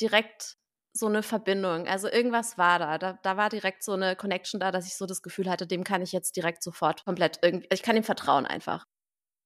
[0.00, 0.56] direkt
[0.92, 1.86] so eine Verbindung.
[1.88, 2.98] Also irgendwas war da.
[2.98, 3.18] da.
[3.22, 6.02] Da war direkt so eine Connection da, dass ich so das Gefühl hatte, dem kann
[6.02, 8.84] ich jetzt direkt sofort komplett irgendwie, ich kann ihm vertrauen einfach.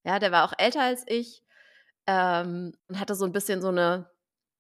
[0.05, 1.43] Ja, der war auch älter als ich
[2.07, 4.11] ähm, und hatte so ein bisschen so eine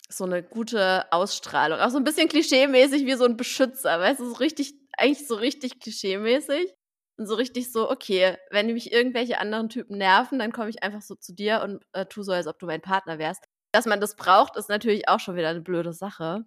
[0.08, 1.80] so eine gute Ausstrahlung.
[1.80, 5.34] Auch so ein bisschen klischeemäßig wie so ein Beschützer, weißt du, so richtig, eigentlich so
[5.34, 6.74] richtig klischeemäßig.
[7.18, 11.00] Und so richtig so, okay, wenn mich irgendwelche anderen Typen nerven, dann komme ich einfach
[11.00, 13.42] so zu dir und äh, tu so, als ob du mein Partner wärst.
[13.72, 16.44] Dass man das braucht, ist natürlich auch schon wieder eine blöde Sache.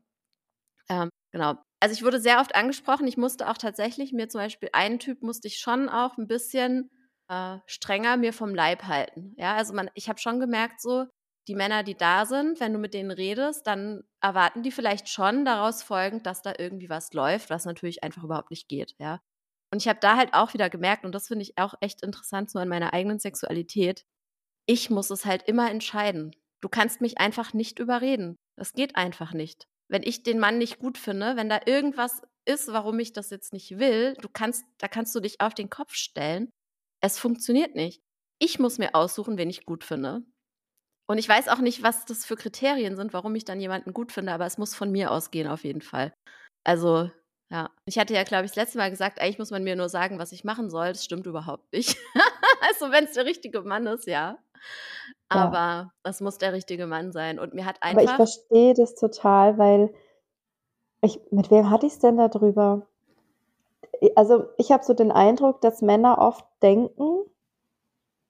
[0.90, 1.56] Ähm, genau.
[1.80, 3.08] Also ich wurde sehr oft angesprochen.
[3.08, 6.90] Ich musste auch tatsächlich mir zum Beispiel einen Typ musste ich schon auch ein bisschen
[7.30, 9.34] äh, strenger mir vom Leib halten.
[9.38, 11.06] Ja, also man, ich habe schon gemerkt, so
[11.48, 15.46] die Männer, die da sind, wenn du mit denen redest, dann erwarten die vielleicht schon
[15.46, 18.96] daraus folgend, dass da irgendwie was läuft, was natürlich einfach überhaupt nicht geht.
[19.00, 19.20] Ja,
[19.72, 22.50] und ich habe da halt auch wieder gemerkt, und das finde ich auch echt interessant
[22.50, 24.06] so an meiner eigenen Sexualität,
[24.68, 26.36] ich muss es halt immer entscheiden.
[26.62, 28.38] Du kannst mich einfach nicht überreden.
[28.58, 29.68] Das geht einfach nicht.
[29.90, 33.54] Wenn ich den Mann nicht gut finde, wenn da irgendwas ist, warum ich das jetzt
[33.54, 36.50] nicht will, du kannst, da kannst du dich auf den Kopf stellen.
[37.02, 38.02] Es funktioniert nicht.
[38.40, 40.24] Ich muss mir aussuchen, wen ich gut finde.
[41.08, 44.12] Und ich weiß auch nicht, was das für Kriterien sind, warum ich dann jemanden gut
[44.12, 46.14] finde, aber es muss von mir ausgehen auf jeden Fall.
[46.64, 47.10] Also
[47.52, 49.90] ja, ich hatte ja, glaube ich, das letzte Mal gesagt, eigentlich muss man mir nur
[49.90, 50.90] sagen, was ich machen soll.
[50.90, 51.98] Das stimmt überhaupt nicht.
[52.62, 54.38] also, wenn es der richtige Mann ist, ja.
[55.30, 55.92] Aber ja.
[56.04, 57.40] es muss der richtige Mann sein.
[57.40, 58.02] Und mir hat einfach.
[58.02, 59.94] Aber ich verstehe das total, weil
[61.02, 62.88] ich, mit wem hatte ich es denn darüber?
[64.16, 67.24] Also, ich habe so den Eindruck, dass Männer oft denken,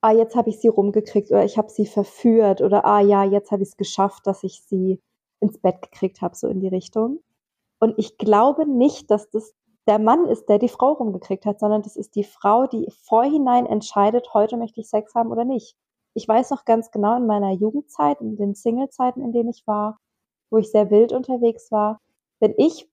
[0.00, 3.50] ah, jetzt habe ich sie rumgekriegt oder ich habe sie verführt oder ah ja, jetzt
[3.50, 5.00] habe ich es geschafft, dass ich sie
[5.40, 7.20] ins Bett gekriegt habe, so in die Richtung.
[7.78, 9.54] Und ich glaube nicht, dass das
[9.86, 13.66] der Mann ist, der die Frau rumgekriegt hat, sondern das ist die Frau, die vorhinein
[13.66, 15.76] entscheidet, heute möchte ich Sex haben oder nicht.
[16.14, 19.98] Ich weiß noch ganz genau in meiner Jugendzeit, in den Single-Zeiten, in denen ich war,
[20.50, 22.00] wo ich sehr wild unterwegs war,
[22.40, 22.88] wenn ich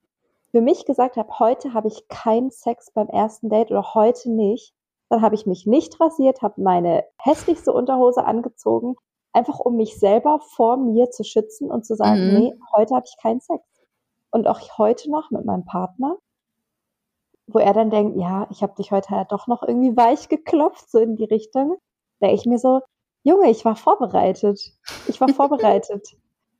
[0.51, 4.73] für mich gesagt habe, heute habe ich keinen Sex beim ersten Date oder heute nicht,
[5.09, 8.95] dann habe ich mich nicht rasiert, habe meine hässlichste Unterhose angezogen,
[9.33, 12.39] einfach um mich selber vor mir zu schützen und zu sagen, mhm.
[12.39, 13.63] nee, heute habe ich keinen Sex
[14.31, 16.17] und auch heute noch mit meinem Partner,
[17.47, 20.89] wo er dann denkt, ja, ich habe dich heute ja doch noch irgendwie weich geklopft,
[20.89, 21.77] so in die Richtung,
[22.21, 22.81] denke ich mir so,
[23.27, 24.71] Junge, ich war vorbereitet.
[25.07, 26.15] Ich war vorbereitet.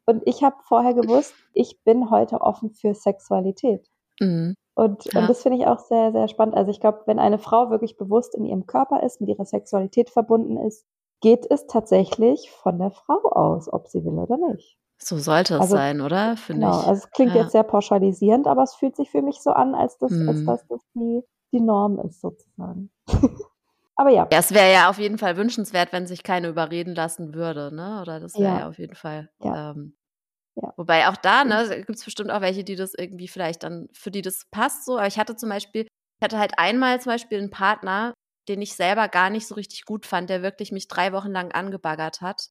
[0.05, 3.87] Und ich habe vorher gewusst, ich bin heute offen für Sexualität.
[4.19, 4.55] Mhm.
[4.75, 5.21] Und, ja.
[5.21, 6.55] und das finde ich auch sehr, sehr spannend.
[6.55, 10.09] Also ich glaube, wenn eine Frau wirklich bewusst in ihrem Körper ist, mit ihrer Sexualität
[10.09, 10.85] verbunden ist,
[11.21, 14.77] geht es tatsächlich von der Frau aus, ob sie will oder nicht.
[14.97, 16.35] So sollte es also, sein, oder?
[16.35, 16.87] Finde genau, ich.
[16.87, 17.43] also es klingt ja.
[17.43, 20.27] jetzt sehr pauschalisierend, aber es fühlt sich für mich so an, als, das, hm.
[20.27, 22.91] als dass das die, die Norm ist, sozusagen.
[23.97, 24.27] aber ja.
[24.29, 27.99] Es wäre ja auf jeden Fall wünschenswert, wenn sich keine überreden lassen würde, ne?
[28.01, 28.59] Oder das wäre ja.
[28.59, 28.69] ja.
[28.69, 29.29] auf jeden Fall.
[29.43, 29.71] Ja.
[29.71, 29.97] Ähm,
[30.55, 30.73] ja.
[30.77, 34.11] Wobei auch da, ne, gibt es bestimmt auch welche, die das irgendwie vielleicht dann, für
[34.11, 34.97] die das passt so.
[34.97, 38.13] Aber ich hatte zum Beispiel, ich hatte halt einmal zum Beispiel einen Partner,
[38.47, 41.51] den ich selber gar nicht so richtig gut fand, der wirklich mich drei Wochen lang
[41.51, 42.49] angebaggert hat.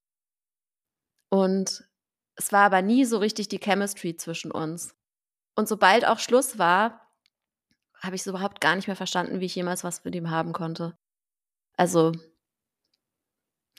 [1.29, 1.89] Und
[2.35, 4.95] es war aber nie so richtig die Chemistry zwischen uns.
[5.55, 7.11] Und sobald auch Schluss war,
[8.01, 10.53] habe ich es überhaupt gar nicht mehr verstanden, wie ich jemals was mit ihm haben
[10.53, 10.97] konnte.
[11.77, 12.11] Also,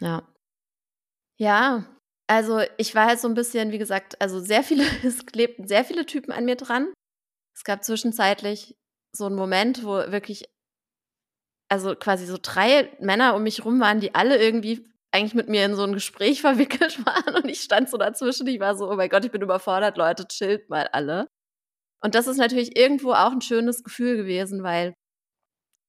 [0.01, 0.23] ja.
[1.41, 1.85] Ja,
[2.27, 5.85] also ich war halt so ein bisschen, wie gesagt, also sehr viele, es klebten sehr
[5.85, 6.93] viele Typen an mir dran.
[7.57, 8.77] Es gab zwischenzeitlich
[9.13, 10.45] so einen Moment, wo wirklich,
[11.71, 15.65] also quasi so drei Männer um mich rum waren, die alle irgendwie eigentlich mit mir
[15.65, 18.47] in so ein Gespräch verwickelt waren und ich stand so dazwischen.
[18.47, 21.29] Ich war so, oh mein Gott, ich bin überfordert, Leute, chillt mal alle.
[22.03, 24.95] Und das ist natürlich irgendwo auch ein schönes Gefühl gewesen, weil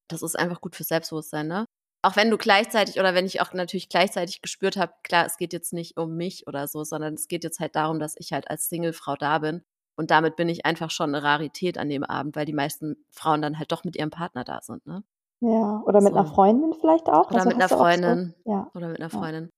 [0.10, 1.65] das ist einfach gut für Selbstbewusstsein, ne?
[2.02, 5.52] Auch wenn du gleichzeitig oder wenn ich auch natürlich gleichzeitig gespürt habe, klar, es geht
[5.52, 8.50] jetzt nicht um mich oder so, sondern es geht jetzt halt darum, dass ich halt
[8.50, 9.64] als Singlefrau da bin.
[9.98, 13.42] Und damit bin ich einfach schon eine Rarität an dem Abend, weil die meisten Frauen
[13.42, 15.04] dann halt doch mit ihrem Partner da sind, ne?
[15.42, 16.20] Ja, oder mit so.
[16.20, 17.28] einer Freundin vielleicht auch?
[17.30, 18.36] Oder also mit einer Freundin.
[18.46, 18.52] So?
[18.52, 18.72] Ja.
[18.74, 19.50] Oder mit einer Freundin.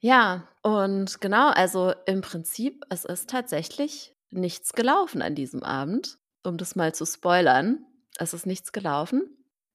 [0.00, 0.48] Ja.
[0.62, 6.56] ja, und genau, also im Prinzip, es ist tatsächlich nichts gelaufen an diesem Abend, um
[6.56, 7.84] das mal zu spoilern.
[8.18, 9.22] Es ist nichts gelaufen.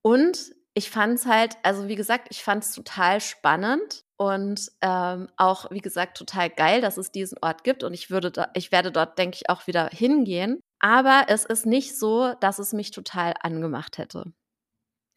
[0.01, 5.29] Und ich fand es halt, also wie gesagt, ich fand es total spannend und ähm,
[5.37, 7.83] auch, wie gesagt, total geil, dass es diesen Ort gibt.
[7.83, 10.59] Und ich würde, da, ich werde dort, denke ich, auch wieder hingehen.
[10.79, 14.31] Aber es ist nicht so, dass es mich total angemacht hätte.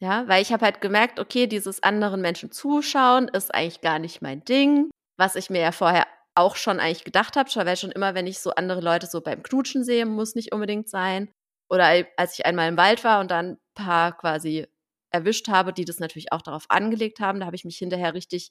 [0.01, 4.21] Ja, weil ich habe halt gemerkt, okay, dieses anderen Menschen zuschauen ist eigentlich gar nicht
[4.21, 8.15] mein Ding, was ich mir ja vorher auch schon eigentlich gedacht habe, weil schon immer,
[8.15, 11.31] wenn ich so andere Leute so beim Knutschen sehe, muss nicht unbedingt sein.
[11.69, 14.67] Oder als ich einmal im Wald war und dann ein paar quasi
[15.13, 18.49] erwischt habe, die das natürlich auch darauf angelegt haben, da habe ich mich hinterher richtig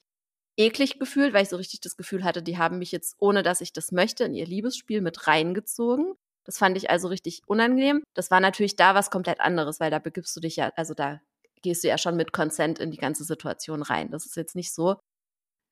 [0.58, 3.60] eklig gefühlt, weil ich so richtig das Gefühl hatte, die haben mich jetzt, ohne dass
[3.60, 6.14] ich das möchte, in ihr Liebesspiel mit reingezogen.
[6.44, 8.02] Das fand ich also richtig unangenehm.
[8.14, 11.20] Das war natürlich da was komplett anderes, weil da begibst du dich ja, also da
[11.62, 14.10] gehst du ja schon mit Consent in die ganze Situation rein.
[14.10, 14.96] Das ist jetzt nicht so,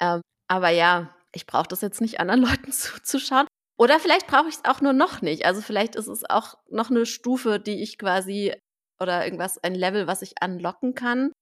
[0.01, 3.47] Ähm, aber ja, ich brauche das jetzt nicht anderen Leuten zuzuschauen.
[3.79, 5.47] Oder vielleicht brauche ich es auch nur noch nicht.
[5.47, 8.55] Also vielleicht ist es auch noch eine Stufe, die ich quasi
[9.01, 11.33] oder irgendwas, ein Level, was ich anlocken kann,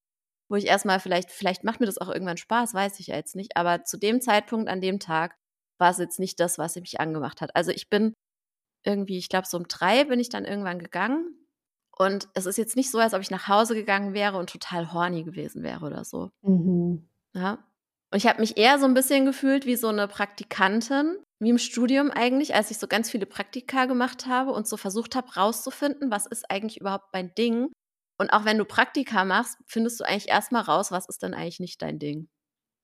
[0.49, 3.37] wo ich erstmal vielleicht, vielleicht macht mir das auch irgendwann Spaß, weiß ich ja jetzt
[3.37, 3.57] nicht.
[3.57, 5.37] Aber zu dem Zeitpunkt, an dem Tag,
[5.79, 7.55] war es jetzt nicht das, was mich angemacht hat.
[7.55, 8.15] Also ich bin
[8.85, 11.35] irgendwie, ich glaube, so um drei bin ich dann irgendwann gegangen.
[11.97, 14.93] Und es ist jetzt nicht so, als ob ich nach Hause gegangen wäre und total
[14.93, 16.31] horny gewesen wäre oder so.
[16.43, 17.09] Mhm.
[17.35, 17.65] Ja.
[18.11, 21.59] Und ich habe mich eher so ein bisschen gefühlt wie so eine Praktikantin, wie im
[21.59, 26.11] Studium eigentlich, als ich so ganz viele Praktika gemacht habe und so versucht habe, rauszufinden,
[26.11, 27.71] was ist eigentlich überhaupt mein Ding.
[28.19, 31.61] Und auch wenn du Praktika machst, findest du eigentlich erstmal raus, was ist denn eigentlich
[31.61, 32.29] nicht dein Ding.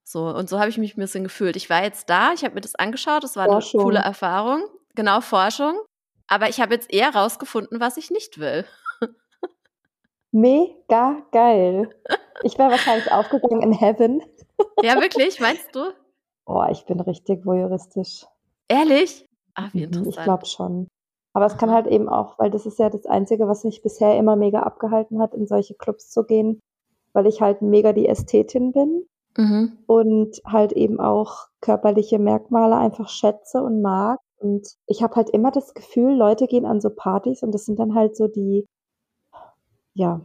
[0.05, 1.57] So, und so habe ich mich ein bisschen gefühlt.
[1.57, 3.81] Ich war jetzt da, ich habe mir das angeschaut, das war Forschung.
[3.81, 4.62] eine coole Erfahrung.
[4.95, 5.79] Genau, Forschung.
[6.29, 8.64] Aber ich habe jetzt eher rausgefunden, was ich nicht will.
[10.31, 11.90] Mega geil.
[12.43, 14.23] Ich wäre wahrscheinlich aufgegangen in Heaven.
[14.83, 15.40] Ja, wirklich?
[15.40, 15.93] Meinst du?
[16.47, 18.27] Oh, ich bin richtig voyeuristisch.
[18.75, 19.27] Ehrlich?
[19.55, 20.17] Ah, wie mhm, interessant.
[20.17, 20.89] Ich glaube schon.
[21.33, 24.17] Aber es kann halt eben auch, weil das ist ja das Einzige, was mich bisher
[24.17, 26.61] immer mega abgehalten hat, in solche Clubs zu gehen,
[27.13, 29.07] weil ich halt mega die Ästhetin bin
[29.37, 29.79] mhm.
[29.87, 34.21] und halt eben auch körperliche Merkmale einfach schätze und mag.
[34.39, 37.79] Und ich habe halt immer das Gefühl, Leute gehen an so Partys und das sind
[37.79, 38.67] dann halt so die,
[39.95, 40.21] ja,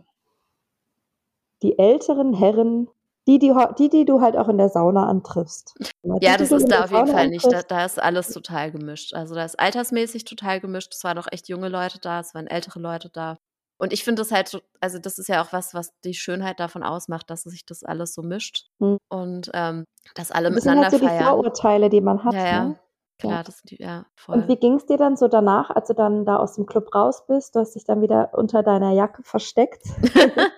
[1.62, 2.88] die älteren Herren,
[3.30, 5.76] die, die, die, die du halt auch in der Sauna antriffst.
[6.20, 7.46] Ja, das ist da auf jeden Fall nicht.
[7.46, 9.14] Da, da, ist alles total gemischt.
[9.14, 10.94] Also da ist altersmäßig total gemischt.
[10.96, 13.38] Es waren auch echt junge Leute da, es waren ältere Leute da.
[13.78, 16.84] Und ich finde das halt, also das ist ja auch was, was die Schönheit davon
[16.84, 18.98] ausmacht, dass sich das alles so mischt hm.
[19.10, 22.34] und ähm, dass alle das miteinander sind halt so die Vorurteile, die man hat.
[22.34, 22.66] Ja, ja.
[22.66, 22.80] Ne?
[23.20, 24.36] Klar, das sind die, ja, voll.
[24.36, 26.94] Und wie ging es dir dann so danach, als du dann da aus dem Club
[26.96, 27.56] raus bist?
[27.56, 29.84] Du hast dich dann wieder unter deiner Jacke versteckt.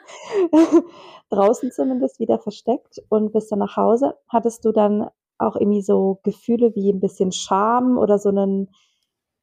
[1.29, 4.15] Draußen zumindest wieder versteckt und bist dann nach Hause.
[4.27, 8.69] Hattest du dann auch irgendwie so Gefühle wie ein bisschen Scham oder so einen,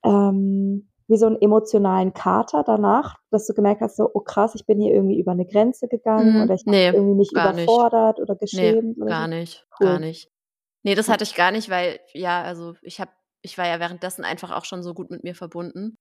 [0.05, 4.66] ähm, wie so einen emotionalen Kater danach, dass du gemerkt hast, so, oh krass, ich
[4.66, 8.22] bin hier irgendwie über eine Grenze gegangen mm, oder ich nee, irgendwie mich überfordert nicht.
[8.22, 8.98] oder geschämt?
[8.98, 9.35] Nee, gar so.
[9.35, 9.87] nicht, cool.
[9.87, 10.31] gar nicht.
[10.83, 13.11] Nee, das hatte ich gar nicht, weil, ja, also ich habe,
[13.42, 15.98] ich war ja währenddessen einfach auch schon so gut mit mir verbunden.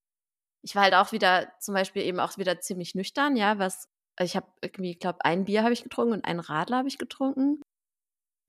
[0.61, 3.87] Ich war halt auch wieder, zum Beispiel eben auch wieder ziemlich nüchtern, ja, was,
[4.17, 6.87] also ich habe irgendwie, ich glaube, ein Bier habe ich getrunken und einen Radler habe
[6.87, 7.61] ich getrunken.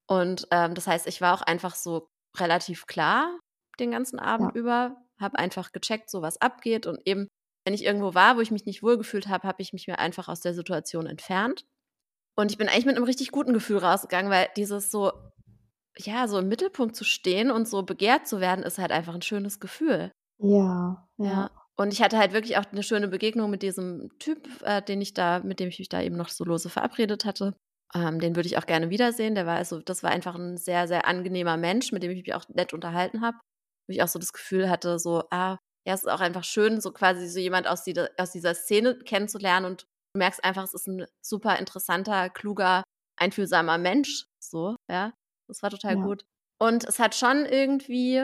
[0.09, 3.39] Und ähm, das heißt, ich war auch einfach so relativ klar
[3.79, 4.61] den ganzen Abend ja.
[4.61, 7.29] über, habe einfach gecheckt, so was abgeht und eben,
[7.65, 10.29] wenn ich irgendwo war, wo ich mich nicht wohlgefühlt habe, habe ich mich mir einfach
[10.29, 11.65] aus der Situation entfernt.
[12.35, 15.13] Und ich bin eigentlich mit einem richtig guten Gefühl rausgegangen, weil dieses so,
[15.97, 19.23] ja, so im Mittelpunkt zu stehen und so begehrt zu werden, ist halt einfach ein
[19.23, 20.13] schönes Gefühl.
[20.39, 21.27] Ja, ja.
[21.27, 21.51] ja.
[21.79, 25.15] Und ich hatte halt wirklich auch eine schöne Begegnung mit diesem Typ, äh, den ich
[25.15, 27.55] da, mit dem ich mich da eben noch so lose verabredet hatte.
[27.95, 29.35] Ähm, den würde ich auch gerne wiedersehen.
[29.35, 32.35] Der war also, das war einfach ein sehr, sehr angenehmer Mensch, mit dem ich mich
[32.35, 33.39] auch nett unterhalten habe.
[33.87, 36.81] Wo ich auch so das Gefühl hatte, so, ah, ja, es ist auch einfach schön,
[36.81, 40.75] so quasi so jemand aus, die, aus dieser Szene kennenzulernen und du merkst einfach, es
[40.75, 42.83] ist ein super interessanter, kluger,
[43.17, 45.13] einfühlsamer Mensch, so, ja.
[45.47, 46.03] Das war total ja.
[46.03, 46.25] gut.
[46.61, 48.23] Und es hat schon irgendwie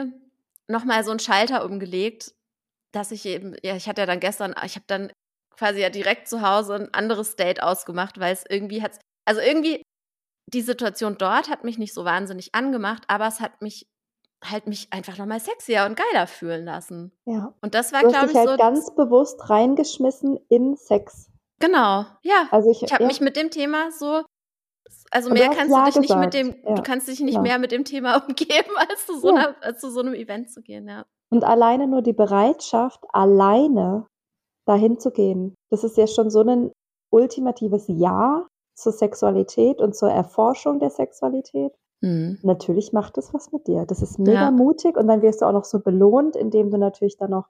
[0.67, 2.35] nochmal so einen Schalter umgelegt,
[2.95, 5.11] dass ich eben, ja, ich hatte ja dann gestern, ich habe dann
[5.57, 9.81] quasi ja direkt zu Hause ein anderes Date ausgemacht, weil es irgendwie hat, also irgendwie
[10.53, 13.87] die Situation dort hat mich nicht so wahnsinnig angemacht, aber es hat mich
[14.43, 17.11] halt mich einfach nochmal sexier und geiler fühlen lassen.
[17.25, 17.53] Ja.
[17.61, 18.57] Und das war, glaube ich, halt so.
[18.57, 21.31] ganz bewusst reingeschmissen in Sex.
[21.59, 22.47] Genau, ja.
[22.51, 23.07] Also ich, ich habe ja.
[23.07, 24.23] mich mit dem Thema so
[25.11, 25.99] also mehr kannst du dich gesagt.
[25.99, 26.75] nicht mit dem, ja.
[26.75, 27.41] du kannst dich nicht ja.
[27.41, 29.35] mehr mit dem Thema umgeben, als zu, so ja.
[29.35, 31.05] einer, als zu so einem Event zu gehen, ja.
[31.35, 34.07] Und alleine nur die Bereitschaft, alleine
[34.65, 36.71] dahin zu gehen, das ist ja schon so ein
[37.11, 41.73] ultimatives Ja zur Sexualität und zur Erforschung der Sexualität.
[42.01, 42.39] Mhm.
[42.41, 43.85] Natürlich macht das was mit dir.
[43.85, 47.17] Das ist mega mutig und dann wirst du auch noch so belohnt, indem du natürlich
[47.17, 47.49] dann noch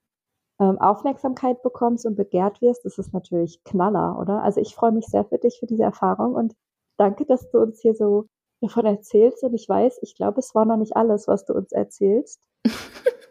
[0.59, 2.85] ähm, Aufmerksamkeit bekommst und begehrt wirst.
[2.85, 4.41] Das ist natürlich Knaller, oder?
[4.41, 6.55] Also ich freue mich sehr für dich, für diese Erfahrung und
[6.97, 8.25] danke, dass du uns hier so
[8.61, 9.43] davon erzählst.
[9.43, 12.41] Und ich weiß, ich glaube, es war noch nicht alles, was du uns erzählst.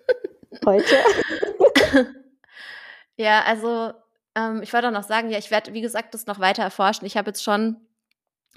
[0.64, 0.96] Heute.
[3.16, 3.92] ja, also
[4.34, 7.06] ähm, ich wollte auch noch sagen, ja, ich werde, wie gesagt, das noch weiter erforschen.
[7.06, 7.76] Ich habe jetzt schon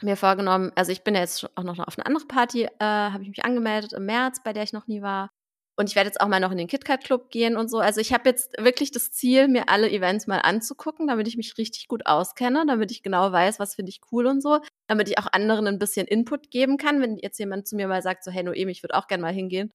[0.02, 3.24] mir vorgenommen, also ich bin ja jetzt auch noch auf eine andere Party, äh, habe
[3.24, 5.32] ich mich angemeldet im März, bei der ich noch nie war.
[5.80, 7.78] Und ich werde jetzt auch mal noch in den KitKat Club gehen und so.
[7.78, 11.56] Also ich habe jetzt wirklich das Ziel, mir alle Events mal anzugucken, damit ich mich
[11.60, 15.20] richtig gut auskenne, damit ich genau weiß, was finde ich cool und so, damit ich
[15.20, 17.00] auch anderen ein bisschen Input geben kann.
[17.00, 19.34] Wenn jetzt jemand zu mir mal sagt, so, hey Noemi, ich würde auch gerne mal
[19.34, 19.72] hingehen,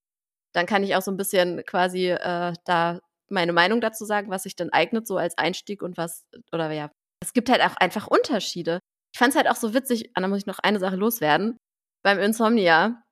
[0.52, 4.44] dann kann ich auch so ein bisschen quasi äh, da meine Meinung dazu sagen, was
[4.44, 8.06] sich denn eignet, so als Einstieg und was, oder ja, es gibt halt auch einfach
[8.06, 8.78] Unterschiede.
[9.14, 11.56] Ich fand es halt auch so witzig, da muss ich noch eine Sache loswerden.
[12.02, 13.02] Beim Insomnia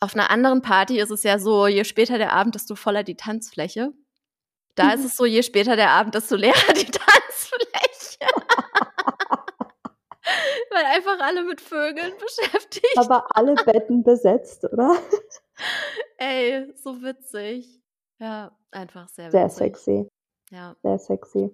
[0.00, 3.16] Auf einer anderen Party ist es ja so, je später der Abend, desto voller die
[3.16, 3.92] Tanzfläche.
[4.74, 8.26] Da ist es so, je später der Abend, desto leerer die Tanzfläche.
[10.76, 12.98] Weil einfach alle mit Vögeln beschäftigt.
[12.98, 14.94] Aber alle Betten besetzt, oder?
[16.18, 17.80] Ey, so witzig.
[18.18, 19.58] Ja, einfach sehr Sehr witzig.
[19.58, 20.08] sexy.
[20.50, 20.76] Ja.
[20.82, 21.52] Sehr sexy.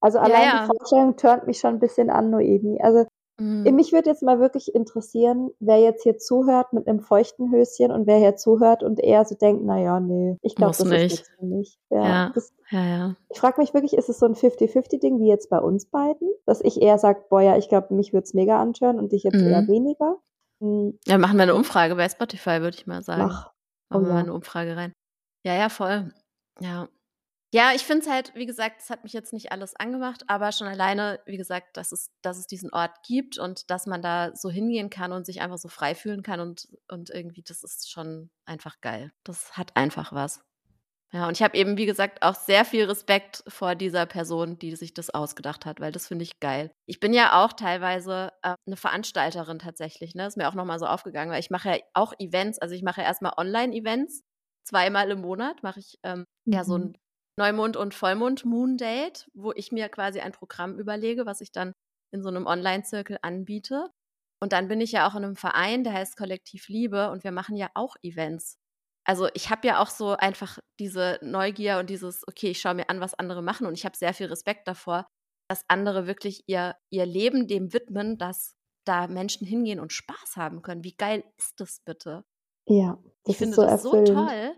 [0.00, 0.60] Also Ja, allein ja.
[0.60, 2.78] die Vorstellung turnt mich schon ein bisschen an, Noemi.
[2.82, 3.06] Also
[3.40, 3.74] Mhm.
[3.76, 8.06] mich würde jetzt mal wirklich interessieren, wer jetzt hier zuhört mit einem feuchten Höschen und
[8.06, 11.04] wer hier zuhört und eher so denkt, na ja, nee, ich glaube, das nicht.
[11.04, 11.78] ist nichts für mich.
[11.90, 12.32] Ja, Ja.
[12.34, 13.14] Das, Ja, ja.
[13.30, 16.28] ich frage mich wirklich, ist es so ein 50-50-Ding wie jetzt bei uns beiden?
[16.46, 19.22] Dass ich eher sage, boah, ja, ich glaube, mich würde es mega antören und dich
[19.22, 19.68] jetzt eher Mhm.
[19.68, 20.16] weniger?
[20.60, 23.22] Hm, Ja, machen wir eine Umfrage bei Spotify, würde ich mal sagen.
[23.22, 23.52] mach.
[23.90, 24.92] Oh Machen wir mal eine Umfrage rein.
[25.46, 26.12] Ja, ja, voll.
[26.60, 26.88] Ja.
[27.52, 30.52] Ja, ich finde es halt, wie gesagt, es hat mich jetzt nicht alles angemacht, aber
[30.52, 34.32] schon alleine, wie gesagt, dass es, dass es diesen Ort gibt und dass man da
[34.36, 37.90] so hingehen kann und sich einfach so frei fühlen kann und, und irgendwie, das ist
[37.90, 39.12] schon einfach geil.
[39.24, 40.42] Das hat einfach was.
[41.10, 44.76] Ja, und ich habe eben, wie gesagt, auch sehr viel Respekt vor dieser Person, die
[44.76, 46.70] sich das ausgedacht hat, weil das finde ich geil.
[46.84, 50.26] Ich bin ja auch teilweise äh, eine Veranstalterin tatsächlich, ne?
[50.26, 53.00] Ist mir auch nochmal so aufgegangen, weil ich mache ja auch Events, also ich mache
[53.00, 54.22] ja erstmal Online-Events.
[54.64, 56.92] Zweimal im Monat mache ich ähm, ja so Mhm.
[56.92, 56.98] ein
[57.38, 61.72] Neumond- und Vollmond-Moon-Date, wo ich mir quasi ein Programm überlege, was ich dann
[62.12, 63.90] in so einem Online-Zirkel anbiete.
[64.40, 67.32] Und dann bin ich ja auch in einem Verein, der heißt Kollektiv Liebe und wir
[67.32, 68.56] machen ja auch Events.
[69.04, 72.90] Also ich habe ja auch so einfach diese Neugier und dieses, okay, ich schaue mir
[72.90, 75.06] an, was andere machen und ich habe sehr viel Respekt davor,
[75.48, 78.54] dass andere wirklich ihr, ihr Leben dem widmen, dass
[78.86, 80.84] da Menschen hingehen und Spaß haben können.
[80.84, 82.24] Wie geil ist das bitte?
[82.66, 84.28] Ja, das Ich finde so das so erfüllend.
[84.28, 84.54] toll.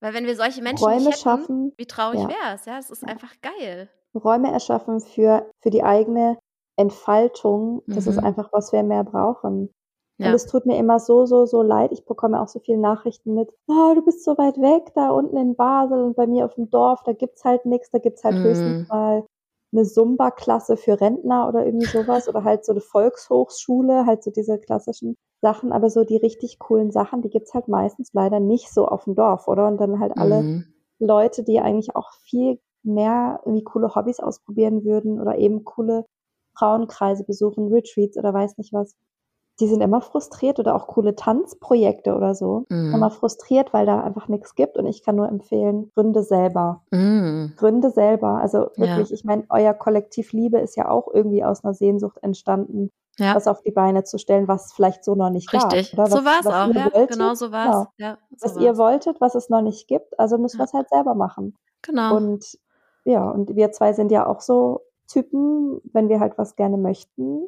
[0.00, 2.28] Weil wenn wir solche Menschen Räume hätten, schaffen, wie traurig ja.
[2.28, 2.64] wäre es?
[2.64, 3.08] Ja, es ist Ja.
[3.08, 3.88] einfach geil.
[4.14, 6.38] Räume erschaffen für, für die eigene
[6.76, 8.24] Entfaltung, das ist Mhm.
[8.24, 9.70] einfach, was wir mehr brauchen.
[10.18, 10.32] Und Ja.
[10.34, 11.92] es tut mir immer so, so, so leid.
[11.92, 15.36] Ich bekomme auch so viele Nachrichten mit, oh, du bist so weit weg, da unten
[15.36, 18.42] in Basel und bei mir auf dem Dorf, da gibt's halt nichts, da gibt's halt
[18.42, 18.86] höchstens Mhm.
[18.88, 19.24] mal
[19.72, 24.58] eine Zumba-Klasse für Rentner oder irgendwie sowas oder halt so eine Volkshochschule, halt so diese
[24.58, 28.86] klassischen Sachen, aber so die richtig coolen Sachen, die gibt's halt meistens leider nicht so
[28.86, 29.68] auf dem Dorf, oder?
[29.68, 30.64] Und dann halt alle Mhm.
[30.98, 36.04] Leute, die eigentlich auch viel mehr irgendwie coole Hobbys ausprobieren würden oder eben coole
[36.56, 38.96] Frauenkreise besuchen, Retreats oder weiß nicht was,
[39.60, 42.64] die sind immer frustriert oder auch coole Tanzprojekte oder so.
[42.68, 42.94] Mhm.
[42.94, 46.82] Immer frustriert, weil da einfach nichts gibt und ich kann nur empfehlen, gründe selber.
[46.90, 47.52] Mhm.
[47.56, 48.38] Gründe selber.
[48.40, 48.86] Also Ja.
[48.96, 53.34] wirklich, ich meine, euer Kollektiv Liebe ist ja auch irgendwie aus einer Sehnsucht entstanden, Ja.
[53.34, 55.92] was auf die Beine zu stellen, was vielleicht so noch nicht Richtig.
[55.92, 55.98] gab.
[56.00, 56.10] Oder?
[56.10, 56.84] So Was, war es was auch, ihr ja.
[56.94, 57.82] wolltet, Genau so war genau.
[57.82, 57.88] es.
[57.98, 58.78] Ja, was so ihr war's.
[58.78, 60.68] wolltet, was es noch nicht gibt, also müssen wir Ja.
[60.68, 61.56] es halt selber machen.
[61.82, 62.16] Genau.
[62.16, 62.58] Und
[63.04, 67.42] ja, und wir zwei sind ja auch so Typen, wenn wir halt was gerne möchten,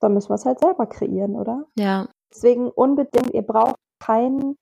[0.00, 1.66] dann müssen wir es halt selber kreieren, oder?
[1.78, 2.08] Ja.
[2.32, 4.56] Deswegen unbedingt, ihr braucht keinen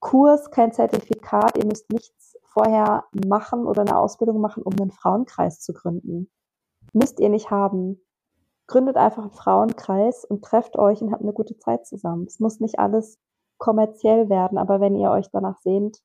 [0.00, 5.60] Kurs, kein Zertifikat, ihr müsst nichts vorher machen oder eine Ausbildung machen, um einen Frauenkreis
[5.60, 6.30] zu gründen.
[6.92, 8.00] Müsst ihr nicht haben.
[8.68, 12.24] Gründet einfach einen Frauenkreis und trefft euch und habt eine gute Zeit zusammen.
[12.26, 13.18] Es muss nicht alles
[13.58, 15.98] kommerziell werden, aber wenn ihr euch danach sehnt,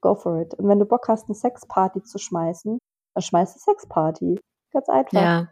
[0.00, 0.54] go for it.
[0.54, 2.78] Und wenn du Bock hast, eine Sexparty zu schmeißen,
[3.14, 4.40] dann schmeiß eine Sexparty.
[4.72, 5.20] Ganz einfach.
[5.20, 5.48] Ja.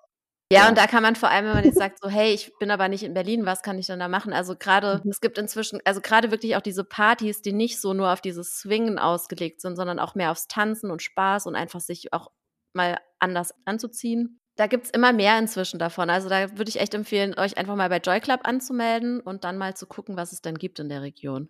[0.53, 0.69] Ja, Ja.
[0.69, 2.89] und da kann man vor allem, wenn man jetzt sagt, so, hey, ich bin aber
[2.89, 4.33] nicht in Berlin, was kann ich denn da machen?
[4.33, 5.11] Also gerade, Mhm.
[5.11, 8.59] es gibt inzwischen, also gerade wirklich auch diese Partys, die nicht so nur auf dieses
[8.59, 12.31] Swingen ausgelegt sind, sondern auch mehr aufs Tanzen und Spaß und einfach sich auch
[12.75, 14.41] mal anders anzuziehen.
[14.57, 16.11] Da gibt's immer mehr inzwischen davon.
[16.11, 19.57] Also da würde ich echt empfehlen, euch einfach mal bei Joy Club anzumelden und dann
[19.59, 21.49] mal zu gucken, was es denn gibt in der Region.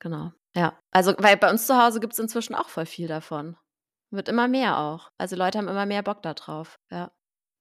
[0.00, 0.32] Genau.
[0.54, 0.78] Ja.
[0.92, 3.56] Also, weil bei uns zu Hause gibt's inzwischen auch voll viel davon.
[4.12, 5.10] Wird immer mehr auch.
[5.18, 6.78] Also Leute haben immer mehr Bock da drauf.
[6.90, 7.10] Ja.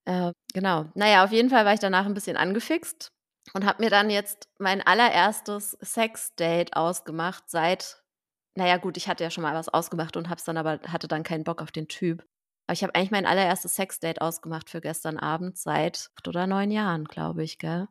[0.06, 0.86] Äh, genau.
[0.94, 3.10] Naja, auf jeden Fall war ich danach ein bisschen angefixt
[3.54, 8.04] und habe mir dann jetzt mein allererstes Sex-Date ausgemacht seit,
[8.56, 11.24] naja gut, ich hatte ja schon mal was ausgemacht und hab's dann aber, hatte dann
[11.24, 12.24] keinen Bock auf den Typ.
[12.68, 16.72] Aber ich habe eigentlich mein allererstes Sex-Date ausgemacht für gestern Abend seit acht oder neun
[16.72, 17.88] Jahren, glaube ich, gell?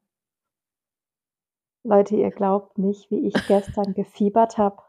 [1.84, 4.82] Leute, ihr glaubt nicht, wie ich gestern gefiebert habe.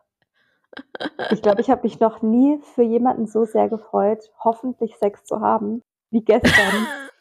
[1.31, 5.39] Ich glaube, ich habe mich noch nie für jemanden so sehr gefreut, hoffentlich Sex zu
[5.39, 6.87] haben, wie gestern.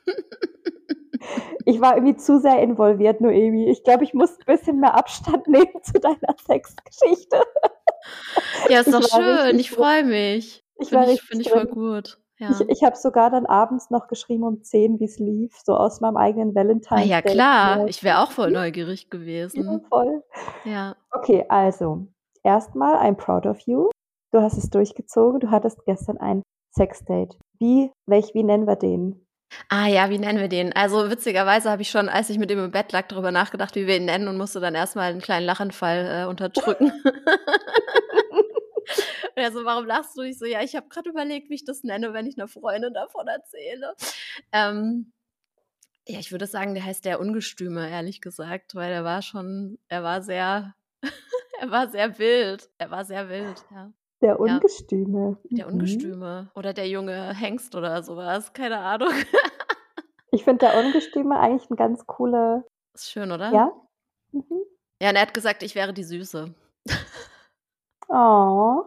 [1.65, 3.71] Ich war irgendwie zu sehr involviert, Noemi.
[3.71, 7.41] Ich glaube, ich muss ein bisschen mehr Abstand nehmen zu deiner Sexgeschichte.
[8.69, 9.59] Ja, ist Ich doch schön.
[9.59, 10.63] Ich freue mich.
[10.79, 12.19] Ich Finde ich, find ich voll gut.
[12.39, 12.51] Ja.
[12.51, 16.01] Ich, ich habe sogar dann abends noch geschrieben um 10, wie es lief, so aus
[16.01, 17.87] meinem eigenen Ah Valentine's ja, klar.
[17.87, 19.83] Ich wäre auch voll Ja, neugierig gewesen.
[19.89, 20.23] voll.
[20.65, 20.97] Ja.
[21.13, 22.09] Okay, also,
[22.43, 23.89] erstmal, I'm proud of you.
[24.33, 25.41] Du hast es durchgezogen.
[25.41, 26.43] Du hattest gestern ein
[26.75, 27.39] Sexdate.
[27.61, 29.24] Wie, welch, wie nennen wir den?
[29.69, 30.73] Ah ja, wie nennen wir den?
[30.73, 33.87] Also witzigerweise habe ich schon, als ich mit ihm im Bett lag, darüber nachgedacht, wie
[33.87, 36.93] wir ihn nennen und musste dann erstmal einen kleinen Lachenfall äh, unterdrücken.
[39.37, 40.23] Und er so, warum lachst du?
[40.23, 42.95] Ich so, ja, ich habe gerade überlegt, wie ich das nenne, wenn ich einer Freundin
[42.95, 43.95] davon erzähle.
[44.53, 45.13] Ähm,
[46.07, 50.03] ja, ich würde sagen, der heißt der Ungestüme, ehrlich gesagt, weil er war schon, er
[50.05, 50.75] war sehr,
[51.61, 52.71] er war sehr wild.
[52.79, 53.93] Er war sehr wild, ja.
[54.25, 55.37] Der Ungestüme.
[55.51, 55.72] Ja, der mhm.
[55.75, 56.51] Ungestüme.
[56.55, 59.12] Oder der junge Hengst oder sowas, keine Ahnung.
[60.31, 62.64] ich finde der Ungestüme eigentlich ein ganz coole.
[62.95, 63.53] Ist schön, oder?
[63.53, 63.72] Ja.
[64.33, 64.62] Mhm.
[65.03, 66.55] Ja, und er hat gesagt, ich wäre die Süße.
[68.09, 68.85] Oh.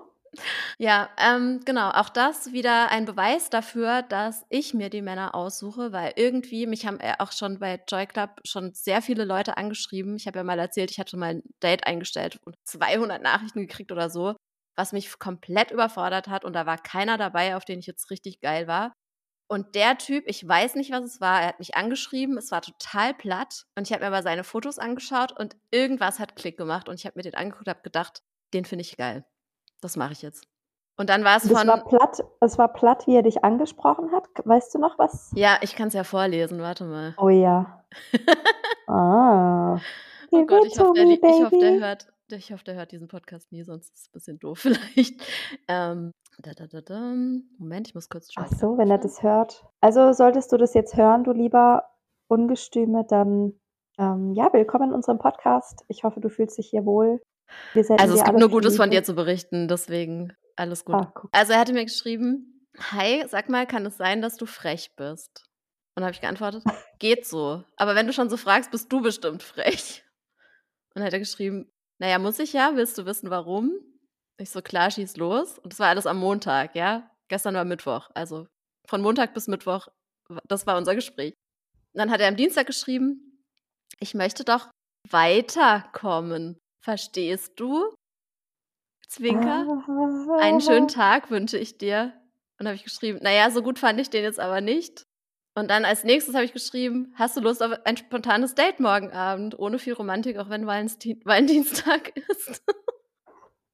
[0.79, 1.91] Ja, ähm, genau.
[1.91, 6.87] Auch das wieder ein Beweis dafür, dass ich mir die Männer aussuche, weil irgendwie, mich
[6.87, 10.15] haben auch schon bei Joy Club schon sehr viele Leute angeschrieben.
[10.15, 13.91] Ich habe ja mal erzählt, ich hatte mal ein Date eingestellt und 200 Nachrichten gekriegt
[13.91, 14.35] oder so,
[14.77, 18.39] was mich komplett überfordert hat und da war keiner dabei, auf den ich jetzt richtig
[18.39, 18.93] geil war.
[19.49, 22.61] Und der Typ, ich weiß nicht, was es war, er hat mich angeschrieben, es war
[22.61, 26.89] total platt und ich habe mir aber seine Fotos angeschaut und irgendwas hat Klick gemacht
[26.89, 28.21] und ich habe mir den angeguckt und habe gedacht,
[28.53, 29.25] den finde ich geil.
[29.81, 30.47] Das mache ich jetzt.
[30.99, 31.67] Und dann war es von.
[31.67, 34.25] War platt, es war platt, wie er dich angesprochen hat.
[34.43, 35.31] Weißt du noch was?
[35.35, 36.59] Ja, ich kann es ja vorlesen.
[36.59, 37.13] Warte mal.
[37.17, 37.83] Oh ja.
[38.87, 39.79] ah.
[40.31, 43.51] Oh Gott, ich hoffe, der, ich, hoffe, der hört, ich hoffe, der hört diesen Podcast
[43.51, 45.21] nie, sonst ist es ein bisschen doof vielleicht.
[45.67, 46.99] Ähm, da, da, da.
[47.57, 48.45] Moment, ich muss kurz schauen.
[48.47, 49.65] Ach so, wenn er das hört.
[49.81, 51.83] Also solltest du das jetzt hören, du lieber
[52.27, 53.53] Ungestüme, dann
[53.97, 55.83] ähm, ja, willkommen in unserem Podcast.
[55.87, 57.21] Ich hoffe, du fühlst dich hier wohl.
[57.73, 60.95] also es gibt nur Gutes von dir zu berichten, deswegen alles gut.
[60.95, 64.91] Ah, also er hatte mir geschrieben, hi, sag mal, kann es sein, dass du frech
[64.97, 65.45] bist?
[65.95, 66.63] Und habe ich geantwortet,
[66.99, 67.63] geht so.
[67.77, 70.03] Aber wenn du schon so fragst, bist du bestimmt frech.
[70.93, 73.71] Und dann hat er geschrieben, naja, muss ich ja, willst du wissen, warum?
[74.37, 75.57] Ich so, klar, schieß los.
[75.59, 77.09] Und das war alles am Montag, ja.
[77.27, 78.09] Gestern war Mittwoch.
[78.13, 78.47] Also
[78.87, 79.87] von Montag bis Mittwoch,
[80.47, 81.33] das war unser Gespräch.
[81.93, 83.43] Und dann hat er am Dienstag geschrieben,
[83.99, 84.69] ich möchte doch
[85.09, 86.59] weiterkommen.
[86.83, 87.93] Verstehst du?
[89.07, 89.83] Zwinker.
[90.39, 92.13] Einen schönen Tag wünsche ich dir.
[92.59, 95.06] Und habe ich geschrieben, naja, so gut fand ich den jetzt aber nicht.
[95.57, 99.11] Und dann als nächstes habe ich geschrieben, hast du Lust auf ein spontanes Date morgen
[99.11, 102.63] Abend, ohne viel Romantik, auch wenn Valentinstag ist.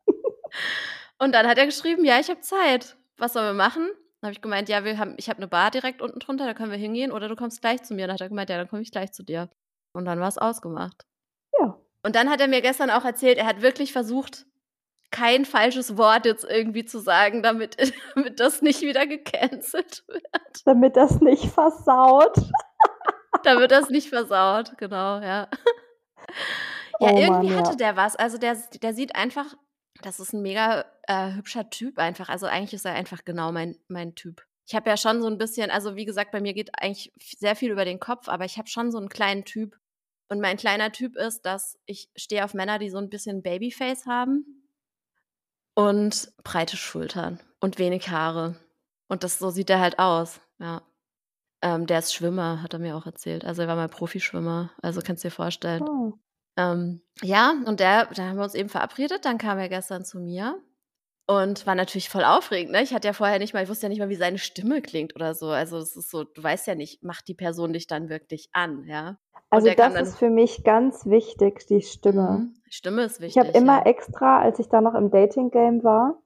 [1.19, 2.95] und dann hat er geschrieben, ja, ich habe Zeit.
[3.17, 3.89] Was sollen wir machen?
[4.21, 6.53] Dann habe ich gemeint, ja, wir haben, ich habe eine Bar direkt unten drunter, da
[6.53, 8.07] können wir hingehen, oder du kommst gleich zu mir.
[8.07, 9.49] Dann hat er gemeint, ja, dann komme ich gleich zu dir.
[9.91, 11.05] Und dann war es ausgemacht.
[11.59, 11.77] Ja.
[12.01, 14.45] Und dann hat er mir gestern auch erzählt, er hat wirklich versucht,
[15.13, 17.77] kein falsches Wort jetzt irgendwie zu sagen, damit,
[18.15, 20.61] damit das nicht wieder gecancelt wird.
[20.65, 22.35] Damit das nicht versaut.
[23.43, 25.47] damit das nicht versaut, genau, ja.
[26.99, 27.75] Ja, oh irgendwie Mann, hatte ja.
[27.75, 28.15] der was.
[28.15, 29.53] Also der, der sieht einfach,
[30.01, 32.29] das ist ein mega äh, hübscher Typ einfach.
[32.29, 34.43] Also eigentlich ist er einfach genau mein, mein Typ.
[34.65, 37.55] Ich habe ja schon so ein bisschen, also wie gesagt, bei mir geht eigentlich sehr
[37.55, 39.77] viel über den Kopf, aber ich habe schon so einen kleinen Typ.
[40.29, 44.07] Und mein kleiner Typ ist, dass ich stehe auf Männer, die so ein bisschen Babyface
[44.07, 44.62] haben
[45.75, 48.55] und breite Schultern und wenig Haare.
[49.07, 50.81] Und das so sieht er halt aus, ja.
[51.61, 53.45] Ähm, der ist Schwimmer, hat er mir auch erzählt.
[53.45, 55.83] Also er war mal Profischwimmer, also kannst du dir vorstellen.
[55.83, 56.13] Oh.
[56.57, 60.19] Ähm, ja, und der, da haben wir uns eben verabredet, dann kam er gestern zu
[60.19, 60.61] mir
[61.27, 62.73] und war natürlich voll aufregend.
[62.73, 62.81] Ne?
[62.81, 65.15] Ich hatte ja vorher nicht mal, ich wusste ja nicht mal, wie seine Stimme klingt
[65.15, 65.47] oder so.
[65.47, 68.83] Also es ist so, du weißt ja nicht, macht die Person dich dann wirklich an,
[68.85, 69.17] ja.
[69.49, 72.39] Also das ist für mich ganz wichtig, die Stimme.
[72.39, 72.55] Mhm.
[72.69, 73.37] Stimme ist wichtig.
[73.37, 73.85] Ich habe immer ja.
[73.85, 76.17] extra, als ich da noch im Dating-Game war,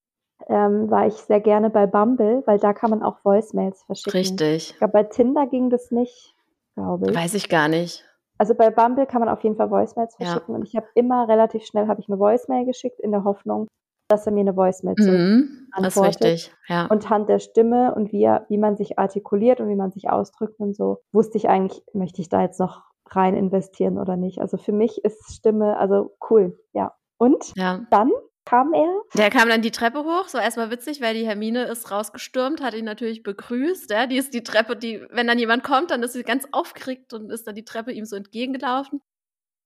[0.48, 4.20] ähm, war ich sehr gerne bei Bumble, weil da kann man auch Voicemails verschicken.
[4.20, 4.72] Richtig.
[4.72, 6.36] Ich glaube, bei Tinder ging das nicht,
[6.76, 7.16] glaube ich.
[7.16, 8.06] Weiß ich gar nicht.
[8.38, 10.56] Also bei Bumble kann man auf jeden Fall Voicemails verschicken ja.
[10.56, 13.68] und ich habe immer relativ schnell habe ich eine Voicemail geschickt in der Hoffnung,
[14.08, 15.86] dass er mir eine Voicemail mhm, antwortet.
[15.86, 16.86] Das ist richtig, ja.
[16.88, 20.10] Und Hand der Stimme und wie, er, wie man sich artikuliert und wie man sich
[20.10, 24.40] ausdrückt und so, wusste ich eigentlich, möchte ich da jetzt noch rein investieren oder nicht.
[24.40, 26.94] Also für mich ist Stimme, also cool, ja.
[27.18, 27.86] Und ja.
[27.90, 28.12] dann
[28.46, 29.02] kam er.
[29.16, 32.74] Der kam dann die Treppe hoch, so erstmal witzig, weil die Hermine ist rausgestürmt, hat
[32.74, 33.90] ihn natürlich begrüßt.
[33.92, 34.08] Ja?
[34.08, 37.30] Die ist die Treppe, die, wenn dann jemand kommt, dann ist sie ganz aufgeregt und
[37.30, 39.02] ist dann die Treppe ihm so entgegengelaufen.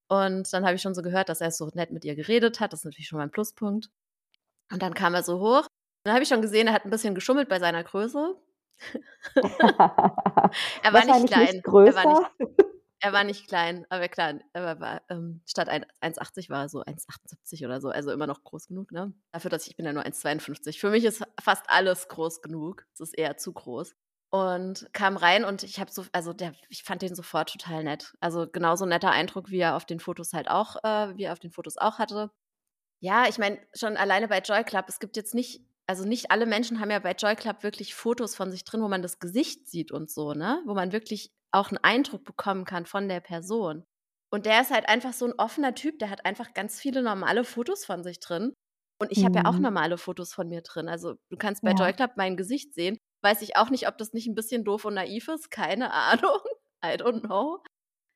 [0.09, 2.73] Und dann habe ich schon so gehört, dass er so nett mit ihr geredet hat.
[2.73, 3.89] Das ist natürlich schon mal ein Pluspunkt.
[4.71, 5.67] Und dann kam er so hoch.
[6.03, 8.35] Dann habe ich schon gesehen, er hat ein bisschen geschummelt bei seiner Größe.
[9.35, 11.53] er war nicht klein.
[11.53, 11.97] Nicht größer.
[11.97, 12.31] Er war nicht,
[12.99, 17.65] er war nicht klein, aber klar, er war, ähm, statt 1,80 war er so 1,78
[17.65, 19.13] oder so, also immer noch groß genug, ne?
[19.31, 20.79] Dafür, dass ich, ich bin ja nur 1,52.
[20.79, 22.85] Für mich ist fast alles groß genug.
[22.93, 23.95] Es ist eher zu groß.
[24.33, 28.13] Und kam rein und ich habe so, also der, ich fand den sofort total nett.
[28.21, 31.39] Also genauso netter Eindruck, wie er auf den Fotos halt auch, äh, wie er auf
[31.39, 32.31] den Fotos auch hatte.
[33.01, 36.45] Ja, ich meine, schon alleine bei Joy Club, es gibt jetzt nicht also nicht alle
[36.45, 39.67] Menschen haben ja bei Joy Club wirklich Fotos von sich drin, wo man das Gesicht
[39.67, 40.61] sieht und so, ne?
[40.65, 43.83] Wo man wirklich auch einen Eindruck bekommen kann von der Person.
[44.31, 47.43] Und der ist halt einfach so ein offener Typ, der hat einfach ganz viele normale
[47.43, 48.53] Fotos von sich drin.
[48.99, 49.25] Und ich mhm.
[49.25, 49.63] habe ja auch mhm.
[49.63, 50.87] normale Fotos von mir drin.
[50.87, 51.77] Also du kannst bei ja.
[51.77, 52.97] Joy Club mein Gesicht sehen.
[53.21, 55.51] Weiß ich auch nicht, ob das nicht ein bisschen doof und naiv ist.
[55.51, 56.39] Keine Ahnung.
[56.83, 57.61] I don't know.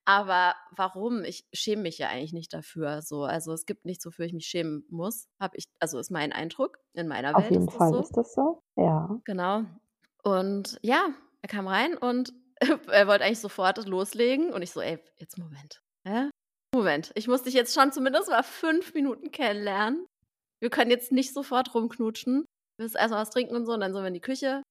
[0.07, 1.23] Aber warum?
[1.23, 3.01] Ich schäme mich ja eigentlich nicht dafür.
[3.01, 3.23] So.
[3.23, 5.27] Also es gibt nichts, wofür ich mich schämen muss.
[5.39, 7.45] Habe ich, also ist mein Eindruck in meiner Auf Welt.
[7.45, 7.99] Auf jeden ist Fall so.
[7.99, 8.61] ist das so.
[8.75, 9.19] Ja.
[9.25, 9.63] Genau.
[10.23, 11.07] Und ja,
[11.41, 12.33] er kam rein und
[12.91, 14.53] er wollte eigentlich sofort loslegen.
[14.53, 15.81] Und ich so, ey, jetzt Moment.
[16.07, 16.29] Hä?
[16.75, 20.05] Moment, ich muss dich jetzt schon zumindest mal fünf Minuten kennenlernen.
[20.59, 22.45] Wir können jetzt nicht sofort rumknutschen.
[22.77, 24.61] Wir müssen erstmal was trinken und so, und dann sind wir in die Küche.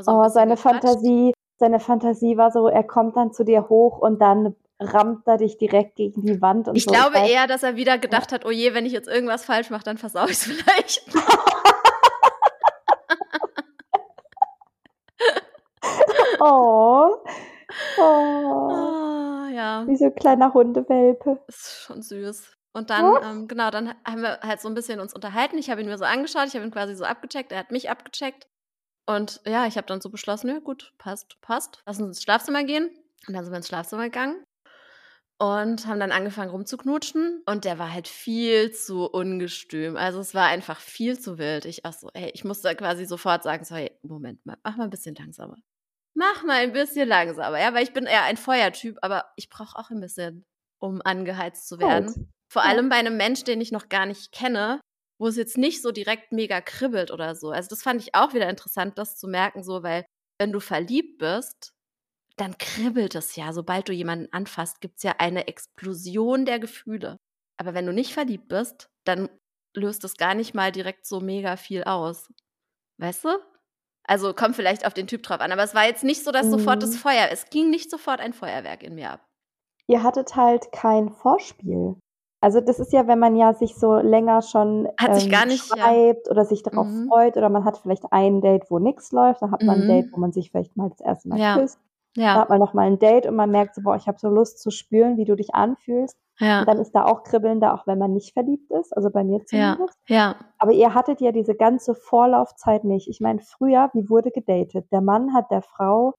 [0.00, 0.82] So oh, seine gequatscht.
[0.82, 5.38] Fantasie, seine Fantasie war so, er kommt dann zu dir hoch und dann rammt er
[5.38, 6.68] dich direkt gegen die Wand.
[6.68, 6.92] Und ich so.
[6.92, 9.44] glaube ich weiß, eher, dass er wieder gedacht hat, oh je, wenn ich jetzt irgendwas
[9.44, 11.02] falsch mache, dann versau ich es vielleicht.
[16.40, 17.16] oh.
[17.98, 18.00] Oh.
[18.00, 19.46] oh.
[19.52, 19.84] ja.
[19.86, 21.42] Wie so ein kleiner Hundewelpe.
[21.48, 22.54] Ist schon süß.
[22.72, 25.58] Und dann, ähm, genau, dann haben wir halt so ein bisschen uns unterhalten.
[25.58, 27.90] Ich habe ihn mir so angeschaut, ich habe ihn quasi so abgecheckt, er hat mich
[27.90, 28.46] abgecheckt.
[29.06, 31.82] Und ja, ich habe dann so beschlossen, ja gut, passt, passt.
[31.86, 32.90] Lass uns ins Schlafzimmer gehen.
[33.26, 34.44] Und dann sind wir ins Schlafzimmer gegangen
[35.38, 39.96] und haben dann angefangen rumzuknutschen und der war halt viel zu ungestüm.
[39.96, 41.64] Also es war einfach viel zu wild.
[41.64, 44.84] Ich ach so, hey, ich musste quasi sofort sagen, so, hey, Moment mal, mach mal
[44.84, 45.56] ein bisschen langsamer.
[46.14, 49.78] Mach mal ein bisschen langsamer, ja, weil ich bin eher ein Feuertyp, aber ich brauche
[49.78, 50.44] auch ein bisschen,
[50.80, 52.12] um angeheizt zu werden.
[52.12, 52.26] Gut.
[52.52, 52.70] Vor ja.
[52.70, 54.80] allem bei einem Mensch, den ich noch gar nicht kenne,
[55.20, 57.50] wo es jetzt nicht so direkt mega kribbelt oder so.
[57.50, 60.04] Also das fand ich auch wieder interessant, das zu merken, so, weil
[60.40, 61.72] wenn du verliebt bist,
[62.40, 63.52] dann kribbelt es ja.
[63.52, 67.18] Sobald du jemanden anfasst, gibt es ja eine Explosion der Gefühle.
[67.58, 69.28] Aber wenn du nicht verliebt bist, dann
[69.76, 72.32] löst es gar nicht mal direkt so mega viel aus.
[72.98, 73.28] Weißt du?
[74.04, 75.52] Also kommt vielleicht auf den Typ drauf an.
[75.52, 76.52] Aber es war jetzt nicht so, dass mhm.
[76.52, 76.98] sofort das mhm.
[76.98, 79.24] Feuer, es ging nicht sofort ein Feuerwerk in mir ab.
[79.86, 81.96] Ihr hattet halt kein Vorspiel.
[82.40, 85.44] Also das ist ja, wenn man ja sich so länger schon hat ähm, sich gar
[85.44, 86.30] nicht, schreibt ja.
[86.30, 87.08] oder sich darauf mhm.
[87.08, 89.82] freut oder man hat vielleicht ein Date, wo nichts läuft, dann hat man mhm.
[89.82, 91.58] ein Date, wo man sich vielleicht mal das erste Mal ja.
[91.58, 91.80] küsst.
[92.18, 92.34] Ja.
[92.34, 94.60] Da hat man nochmal ein Date und man merkt so, boah, ich habe so Lust
[94.60, 96.16] zu spüren, wie du dich anfühlst.
[96.40, 96.60] Ja.
[96.60, 98.96] Und dann ist da auch Kribbeln da, auch wenn man nicht verliebt ist.
[98.96, 99.98] Also bei mir zumindest.
[100.08, 100.16] Ja.
[100.16, 100.36] ja.
[100.58, 103.08] Aber ihr hattet ja diese ganze Vorlaufzeit nicht.
[103.08, 104.86] Ich meine, früher, wie wurde gedatet?
[104.92, 106.14] Der Mann hat der Frau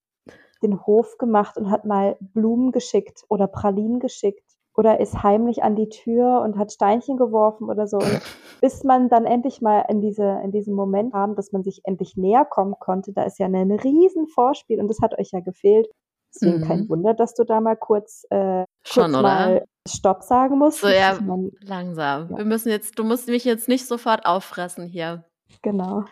[0.62, 4.49] den Hof gemacht und hat mal Blumen geschickt oder Pralinen geschickt
[4.80, 7.98] oder ist heimlich an die Tür und hat Steinchen geworfen oder so.
[7.98, 8.22] Und
[8.62, 12.16] bis man dann endlich mal in, diese, in diesem Moment kam, dass man sich endlich
[12.16, 15.90] näher kommen konnte, da ist ja ein riesen Vorspiel und das hat euch ja gefehlt.
[16.34, 16.64] Deswegen mhm.
[16.64, 20.80] kein Wunder, dass du da mal kurz, äh, Schon, kurz mal Stopp sagen musst.
[20.80, 22.30] So, ja, man, langsam.
[22.30, 22.38] Ja.
[22.38, 25.26] Wir müssen jetzt, du musst mich jetzt nicht sofort auffressen hier.
[25.62, 26.06] Genau.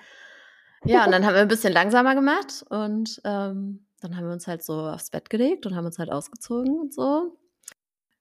[0.84, 4.46] Ja, und dann haben wir ein bisschen langsamer gemacht und ähm, dann haben wir uns
[4.46, 7.32] halt so aufs Bett gelegt und haben uns halt ausgezogen und so.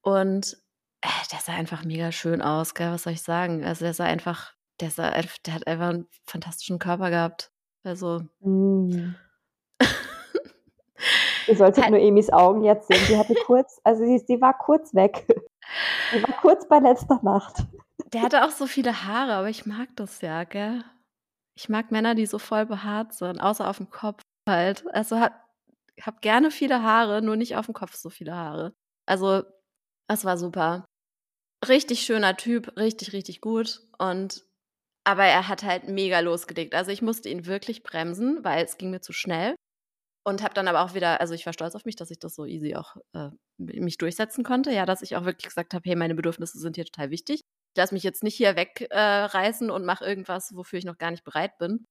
[0.07, 0.57] Und
[1.01, 2.93] äh, der sah einfach mega schön aus, gell?
[2.93, 3.65] was soll ich sagen?
[3.65, 7.51] Also der sah einfach, der sah, der hat einfach einen fantastischen Körper gehabt.
[7.83, 8.21] Also.
[8.39, 9.17] Mm.
[11.49, 13.05] Ihr solltet nur Emis Augen jetzt sehen.
[13.09, 15.27] Die hatte kurz, also sie, sie war kurz weg.
[16.13, 17.67] Sie war kurz bei letzter Nacht.
[18.13, 20.85] Der hatte auch so viele Haare, aber ich mag das ja, gell?
[21.57, 24.85] Ich mag Männer, die so voll behaart sind, außer auf dem Kopf halt.
[24.93, 25.33] Also hat,
[25.97, 28.73] ich habe gerne viele Haare, nur nicht auf dem Kopf so viele Haare.
[29.05, 29.43] Also
[30.09, 30.85] es war super.
[31.67, 33.83] Richtig schöner Typ, richtig, richtig gut.
[33.99, 34.45] Und
[35.05, 36.75] aber er hat halt mega losgelegt.
[36.75, 39.55] Also ich musste ihn wirklich bremsen, weil es ging mir zu schnell.
[40.25, 42.35] Und habe dann aber auch wieder, also ich war stolz auf mich, dass ich das
[42.35, 44.73] so easy auch äh, mich durchsetzen konnte.
[44.73, 47.43] Ja, dass ich auch wirklich gesagt habe, hey, meine Bedürfnisse sind hier total wichtig.
[47.75, 51.13] Ich lasse mich jetzt nicht hier wegreißen äh, und mache irgendwas, wofür ich noch gar
[51.13, 51.87] nicht bereit bin.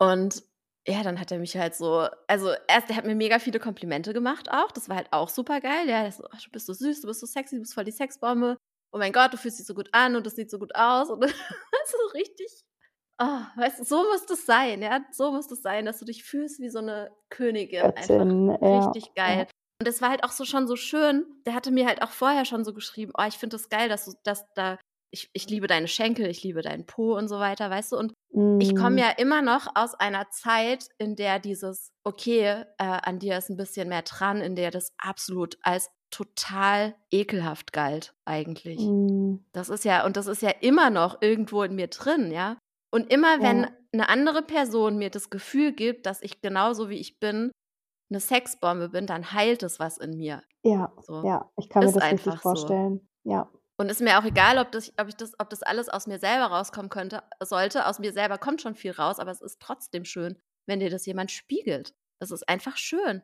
[0.00, 0.42] Und
[0.86, 4.12] ja, dann hat er mich halt so, also erst, er hat mir mega viele Komplimente
[4.12, 4.72] gemacht auch.
[4.72, 5.88] Das war halt auch super geil.
[5.88, 7.92] Ja, so, ach, du bist so süß, du bist so sexy, du bist voll die
[7.92, 8.56] Sexbombe.
[8.92, 11.08] Oh mein Gott, du fühlst dich so gut an und das sieht so gut aus.
[11.08, 12.62] Und das ist so richtig,
[13.18, 15.04] oh, weißt du, so muss das sein, ja.
[15.12, 17.82] So muss das sein, dass du dich fühlst wie so eine Königin.
[17.82, 19.38] Göttin, einfach ja, richtig geil.
[19.38, 19.46] Ja.
[19.80, 21.26] Und das war halt auch so schon so schön.
[21.46, 24.04] Der hatte mir halt auch vorher schon so geschrieben, oh, ich finde das geil, dass
[24.04, 24.78] du, dass da
[25.12, 27.96] ich, ich liebe deine Schenkel, ich liebe deinen Po und so weiter, weißt du?
[27.98, 28.60] Und mm.
[28.60, 33.36] ich komme ja immer noch aus einer Zeit, in der dieses, okay, äh, an dir
[33.36, 38.80] ist ein bisschen mehr dran, in der das absolut als total ekelhaft galt, eigentlich.
[38.80, 39.36] Mm.
[39.52, 42.58] Das ist ja, und das ist ja immer noch irgendwo in mir drin, ja.
[42.90, 43.42] Und immer ja.
[43.42, 47.52] wenn eine andere Person mir das Gefühl gibt, dass ich genauso wie ich bin,
[48.10, 50.42] eine Sexbombe bin, dann heilt es was in mir.
[50.62, 51.22] Ja, so.
[51.24, 53.08] ja, ich kann mir das richtig vorstellen.
[53.24, 53.30] So.
[53.30, 53.50] Ja.
[53.82, 56.20] Und ist mir auch egal, ob das, ob ich das, ob das alles aus mir
[56.20, 57.84] selber rauskommen könnte, sollte.
[57.88, 61.04] Aus mir selber kommt schon viel raus, aber es ist trotzdem schön, wenn dir das
[61.04, 61.92] jemand spiegelt.
[62.20, 63.22] Das ist einfach schön.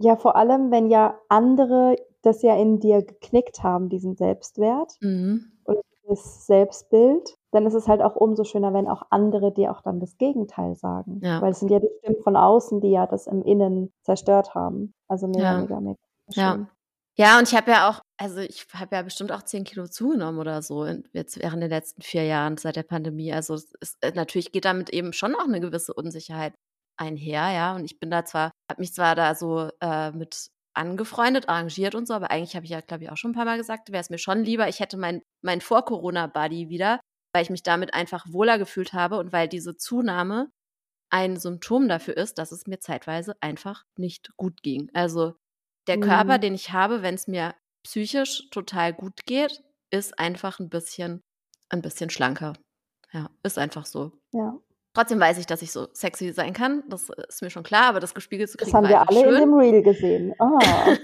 [0.00, 5.50] Ja, vor allem, wenn ja andere das ja in dir geknickt haben, diesen Selbstwert Mhm.
[5.64, 9.80] oder das Selbstbild, dann ist es halt auch umso schöner, wenn auch andere dir auch
[9.82, 11.18] dann das Gegenteil sagen.
[11.24, 11.42] Ja.
[11.42, 14.94] Weil es sind ja die Stimmen von außen, die ja das im Innen zerstört haben.
[15.08, 15.60] Also mega, Ja.
[15.60, 15.98] mega, mega
[16.34, 16.52] Ja.
[16.54, 16.68] schön.
[17.16, 20.38] Ja, und ich habe ja auch, also ich habe ja bestimmt auch 10 Kilo zugenommen
[20.40, 23.32] oder so in, jetzt während den letzten vier Jahren seit der Pandemie.
[23.32, 26.54] Also es ist, äh, natürlich geht damit eben schon auch eine gewisse Unsicherheit
[26.98, 27.76] einher, ja.
[27.76, 32.06] Und ich bin da zwar, habe mich zwar da so äh, mit angefreundet, arrangiert und
[32.06, 34.00] so, aber eigentlich habe ich ja, glaube ich, auch schon ein paar Mal gesagt, wäre
[34.00, 37.00] es mir schon lieber, ich hätte mein, mein Vor-Corona-Body wieder,
[37.34, 40.50] weil ich mich damit einfach wohler gefühlt habe und weil diese Zunahme
[41.10, 44.90] ein Symptom dafür ist, dass es mir zeitweise einfach nicht gut ging.
[44.94, 45.34] Also
[45.88, 46.42] der Körper, Mhm.
[46.42, 47.54] den ich habe, wenn es mir
[47.88, 51.22] psychisch total gut geht, ist einfach ein bisschen,
[51.70, 52.52] ein bisschen schlanker.
[53.12, 54.12] Ja, ist einfach so.
[54.32, 54.58] Ja.
[54.94, 56.82] Trotzdem weiß ich, dass ich so sexy sein kann.
[56.88, 59.20] Das ist mir schon klar, aber das gespiegelt zu Das kriegen haben war wir alle
[59.20, 59.40] in schön.
[59.40, 60.34] dem Reel gesehen.
[60.40, 60.96] Ah.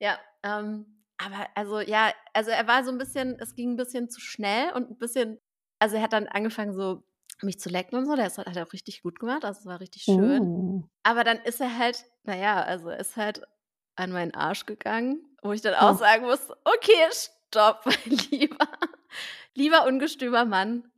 [0.00, 0.86] ja, ähm,
[1.18, 4.72] aber also ja, also er war so ein bisschen, es ging ein bisschen zu schnell
[4.72, 5.38] und ein bisschen,
[5.78, 7.02] also er hat dann angefangen so
[7.42, 9.80] mich zu lecken und so, das hat er auch richtig gut gemacht, also es war
[9.80, 10.42] richtig schön.
[10.44, 10.88] Mm.
[11.02, 13.42] Aber dann ist er halt, naja, also er ist halt
[13.96, 15.90] an meinen Arsch gegangen, wo ich dann Oh.
[15.92, 17.84] auch sagen muss, okay, stopp,
[18.30, 18.66] lieber,
[19.54, 20.90] lieber ungestümer Mann,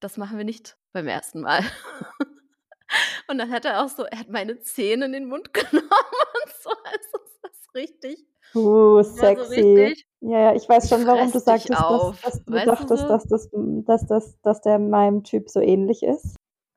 [0.00, 1.62] das machen wir nicht beim ersten Mal.
[3.28, 6.52] Und dann hat er auch so, er hat meine Zähne in den Mund genommen und
[6.62, 9.60] so, also das ist richtig, Uh, das war so sexy.
[9.60, 13.02] richtig, Ja, ja, ich weiß schon, warum du sagtest, dass, dass du weißt du dachtest,
[13.02, 13.08] so?
[13.08, 13.48] dass, das,
[13.84, 16.36] dass, das, dass der meinem Typ so ähnlich ist.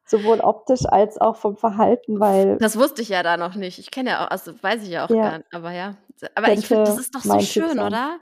[0.10, 3.78] Sowohl optisch als auch vom Verhalten, weil Das wusste ich ja da noch nicht.
[3.78, 5.30] Ich kenne ja auch, also weiß ich ja auch Ja.
[5.30, 5.96] gar nicht, aber ja.
[6.36, 7.80] Aber ich finde, das ist doch so schön, sein.
[7.88, 8.20] oder?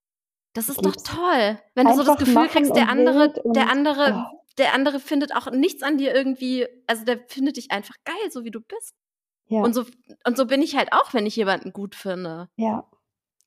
[0.53, 4.25] Das ist Ich doch toll, wenn du so das Gefühl kriegst, der andere, der andere,
[4.33, 8.31] oh, der andere findet auch nichts an dir irgendwie, also der findet dich einfach geil,
[8.31, 8.93] so wie du bist.
[9.47, 9.85] ja, Und so,
[10.25, 12.49] und so bin ich halt auch, wenn ich jemanden gut finde.
[12.57, 12.83] ja.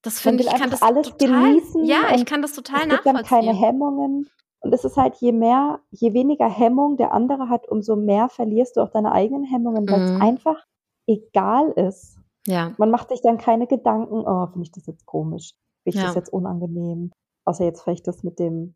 [0.02, 2.88] Das finde will ich, kann das alles total, genießen ja, ich kann das es total
[2.88, 3.54] gibt dann keine nachvollziehen.
[3.54, 4.30] Hemmungen.
[4.62, 8.76] Und es ist halt, je mehr, je weniger Hemmung der andere hat, umso mehr verlierst
[8.76, 10.22] du auch deine eigenen Hemmungen, weil es Mhm.
[10.22, 10.64] einfach
[11.06, 12.18] egal ist.
[12.46, 15.52] Ja, Man macht sich dann keine Gedanken, oh, finde ich das jetzt komisch,
[15.82, 16.20] finde ich das ja.
[16.20, 17.10] jetzt unangenehm.
[17.46, 18.74] Außer jetzt vielleicht das mit dem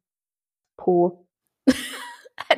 [0.76, 1.26] Po.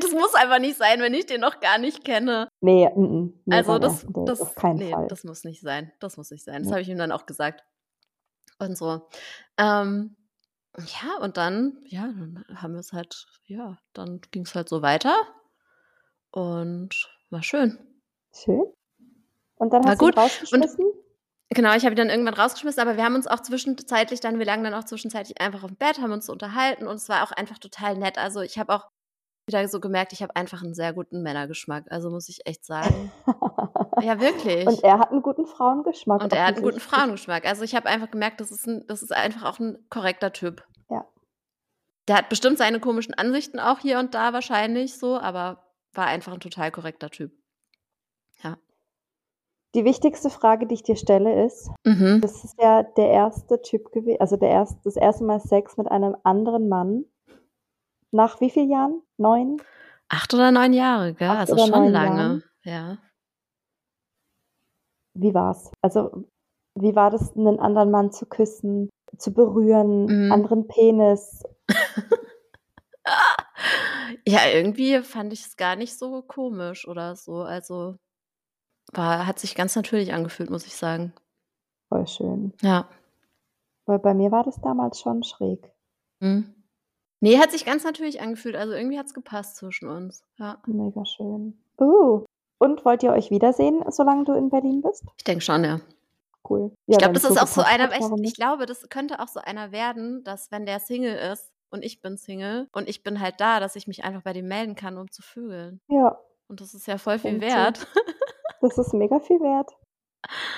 [0.01, 2.49] Das muss einfach nicht sein, wenn ich den noch gar nicht kenne.
[2.61, 5.07] Nee, mm, mm, nee, Also das, das, auf keinen nee, Fall.
[5.09, 5.91] das muss nicht sein.
[6.01, 6.57] Das muss nicht sein.
[6.63, 6.73] Das Nee.
[6.73, 7.65] habe ich ihm dann auch gesagt.
[8.59, 9.03] Und so.
[9.59, 10.17] Ähm,
[10.79, 14.83] ja, und dann, ja, dann haben wir es halt, ja, dann ging es halt so
[14.83, 15.15] weiter.
[16.31, 17.79] Und war schön.
[18.35, 18.65] Schön.
[19.57, 20.17] Und dann War hast du gut.
[20.17, 20.85] Und rausgeschmissen?
[21.51, 24.47] genau, ich habe ihn dann irgendwann rausgeschmissen, aber wir haben uns auch zwischenzeitlich dann, wir
[24.47, 27.25] lagen dann auch zwischenzeitlich einfach auf dem Bett, haben uns so unterhalten und es war
[27.25, 28.19] auch einfach total nett.
[28.19, 28.89] Also ich habe auch
[29.47, 31.91] wieder so gemerkt, ich habe einfach einen sehr guten Männergeschmack.
[31.91, 33.13] Also muss ich echt sagen.
[34.03, 34.85] Ja, Und wirklich.
[34.85, 36.81] er hat einen guten Frauengeschmack Und er hat einen guten.
[36.81, 37.47] Frauengeschmack.
[37.47, 40.67] Also ich habe einfach gemerkt, das ist, ein, das ist einfach auch ein korrekter Typ.
[40.91, 41.07] Ja.
[42.09, 46.33] Der hat bestimmt seine komischen Ansichten auch hier und da wahrscheinlich so, aber war einfach
[46.35, 47.33] ein total korrekter Typ.
[48.43, 48.59] Ja.
[49.75, 52.21] Die wichtigste Frage, die ich dir stelle, ist, Mhm.
[52.21, 55.91] das ist ja der erste Typ gewesen, also der erste, das erste Mal Sex mit
[55.91, 57.05] einem anderen Mann.
[58.11, 59.03] Nach wie vielen Jahren?
[59.17, 59.61] Neun?
[60.09, 61.29] Acht oder neun Jahre, gell?
[61.29, 61.93] Acht Also schon lange.
[61.93, 62.45] Jahren?
[62.63, 62.99] Ja.
[65.19, 65.71] Wie war's?
[65.83, 66.25] Also,
[66.75, 70.33] wie war das, einen anderen Mann zu küssen, zu berühren, Mhm.
[70.33, 71.43] anderen Penis?
[74.29, 77.43] Ja, irgendwie fand ich es gar nicht so komisch oder so.
[77.43, 77.97] Also
[78.93, 81.13] war, hat sich ganz natürlich angefühlt, muss ich sagen.
[81.89, 82.53] Voll schön.
[82.61, 82.89] Ja.
[83.87, 85.73] Weil bei mir war das damals schon schräg.
[86.21, 86.53] Mhm.
[87.21, 88.57] Nee, hat sich ganz natürlich angefühlt.
[88.57, 90.25] Also irgendwie hat es gepasst zwischen uns.
[90.39, 90.61] Ja.
[90.67, 91.57] Mega schön.
[91.81, 92.25] Uh.
[92.59, 95.05] Und wollt ihr euch wiedersehen, solange du in Berlin bist?
[95.19, 95.81] Ich denke schon, ja.
[96.49, 96.73] Cool.
[96.87, 99.29] Ich Ja, glaube, wenn's das ist auch so einer, ich, ich glaube, das könnte auch
[99.29, 103.21] so einer werden, dass wenn der Single ist und ich bin Single und ich bin
[103.21, 105.81] halt da, dass ich mich einfach bei dem melden kann, um zu vögeln.
[105.89, 107.41] Ja, Und das ist ja voll viel so.
[107.41, 107.87] wert.
[108.61, 109.73] das ist mega viel wert.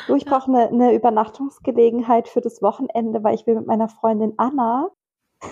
[0.07, 4.35] Du, ich brauche eine ne Übernachtungsgelegenheit für das Wochenende, weil ich will mit meiner Freundin
[4.37, 4.91] Anna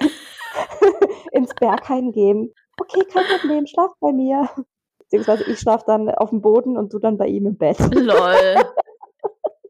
[1.32, 2.52] ins Berghain gehen.
[2.80, 4.48] Okay, kein Problem, schlaf bei mir.
[5.06, 7.78] Beziehungsweise ich schlaf dann auf dem Boden und du dann bei ihm im Bett.
[7.94, 8.56] Lol.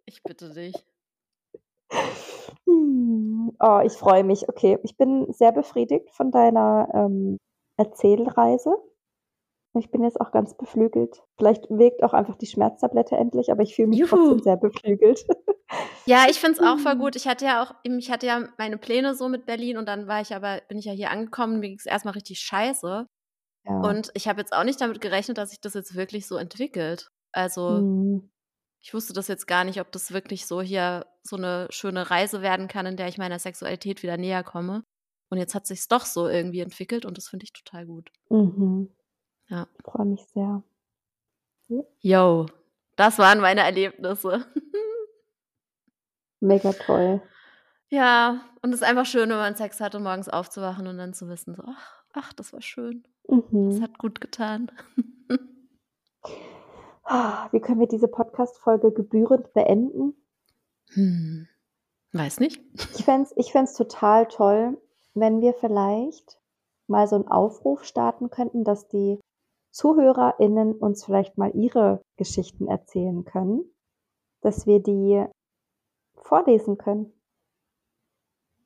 [0.09, 0.73] Ich bitte dich.
[2.65, 3.53] Hm.
[3.59, 4.49] Oh, ich freue mich.
[4.49, 7.39] Okay, ich bin sehr befriedigt von deiner ähm,
[7.77, 8.77] Erzählreise.
[9.79, 11.23] Ich bin jetzt auch ganz beflügelt.
[11.37, 14.09] Vielleicht wirkt auch einfach die Schmerztablette endlich, aber ich fühle mich Juhu.
[14.09, 15.27] trotzdem sehr beflügelt.
[16.09, 17.17] Ja, ich finde es auch voll gut.
[17.17, 20.21] Ich hatte ja auch, ich hatte ja meine Pläne so mit Berlin und dann war
[20.21, 23.09] ich aber, bin ich ja hier angekommen, mir ging es erstmal richtig scheiße.
[23.67, 23.81] Ja.
[23.81, 27.11] Und ich habe jetzt auch nicht damit gerechnet, dass sich das jetzt wirklich so entwickelt.
[27.33, 28.31] Also mhm.
[28.81, 32.43] ich wusste das jetzt gar nicht, ob das wirklich so hier so eine schöne Reise
[32.43, 34.85] werden kann, in der ich meiner Sexualität wieder näher komme.
[35.29, 38.11] Und jetzt hat sich doch so irgendwie entwickelt und das finde ich total gut.
[38.31, 38.91] Mhm.
[39.49, 39.67] Ja.
[39.77, 40.63] Ich freue mich sehr.
[42.01, 42.47] Yo,
[42.95, 44.47] das waren meine Erlebnisse.
[46.41, 47.23] Mega toll.
[47.89, 51.29] Ja, und es ist einfach schön, wenn man Sex hatte, morgens aufzuwachen und dann zu
[51.29, 53.05] wissen, so, ach, ach das war schön.
[53.29, 53.71] Mhm.
[53.71, 54.71] Das hat gut getan.
[57.09, 60.17] Ah, wie können wir diese Podcast-Folge gebührend beenden?
[60.91, 61.47] Hm.
[62.13, 62.61] Weiß nicht.
[62.97, 64.77] Ich fände es ich total toll,
[65.15, 66.41] wenn wir vielleicht
[66.89, 69.21] mal so einen Aufruf starten könnten, dass die
[69.71, 73.65] ZuhörerInnen uns vielleicht mal ihre Geschichten erzählen können,
[74.41, 75.25] dass wir die
[76.17, 77.13] vorlesen können.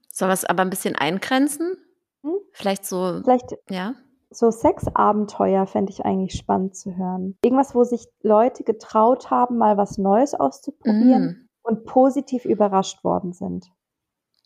[0.08, 1.76] Sollen wir es aber ein bisschen eingrenzen?
[2.22, 2.38] Hm?
[2.52, 3.20] Vielleicht so.
[3.22, 3.94] Vielleicht, ja.
[4.30, 7.36] So Sexabenteuer fände ich eigentlich spannend zu hören.
[7.42, 11.48] Irgendwas, wo sich Leute getraut haben, mal was Neues auszuprobieren mm.
[11.62, 13.72] und positiv überrascht worden sind.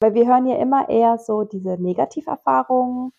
[0.00, 3.12] Weil wir hören ja immer eher so diese Negativerfahrungen,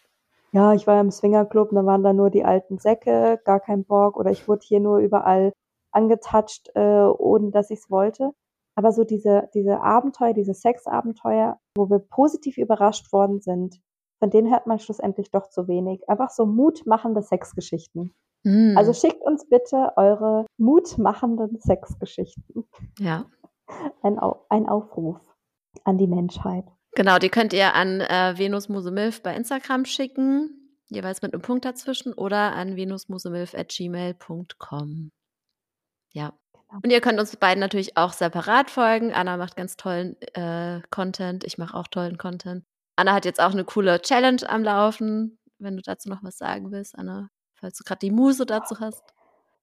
[0.56, 3.84] ja, ich war im Swingerclub und da waren da nur die alten Säcke, gar kein
[3.84, 5.51] Bock oder ich wurde hier nur überall
[5.91, 8.32] angetatscht, äh, ohne dass ich es wollte.
[8.76, 13.82] Aber so diese, diese Abenteuer, diese Sexabenteuer, wo wir positiv überrascht worden sind,
[14.20, 16.07] von denen hört man schlussendlich doch zu wenig.
[16.09, 18.13] Einfach so mutmachende Sexgeschichten.
[18.43, 18.78] Mm.
[18.78, 22.66] Also schickt uns bitte eure mutmachenden Sexgeschichten.
[22.99, 23.26] Ja.
[24.03, 25.20] Ein, ein Aufruf
[25.84, 26.66] an die Menschheit.
[26.95, 31.66] Genau, die könnt ihr an äh, Venus Musemilf bei Instagram schicken, jeweils mit einem Punkt
[31.66, 35.11] dazwischen, oder an venusmusemilf.gmail.com.
[36.13, 36.32] Ja.
[36.53, 36.80] Genau.
[36.84, 39.11] Und ihr könnt uns beiden natürlich auch separat folgen.
[39.13, 42.63] Anna macht ganz tollen äh, Content, ich mache auch tollen Content.
[42.96, 46.72] Anna hat jetzt auch eine coole Challenge am Laufen, wenn du dazu noch was sagen
[46.72, 49.04] willst, Anna, falls du gerade die Muse dazu hast.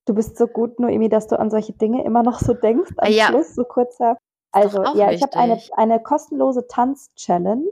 [0.04, 2.92] Du bist so gut, Noemi, dass du an solche Dinge immer noch so denkst.
[2.96, 3.28] Am ja.
[3.28, 4.18] Schluss, so kurzer
[4.52, 7.70] also ja, ich habe eine, eine kostenlose Tanz-Challenge,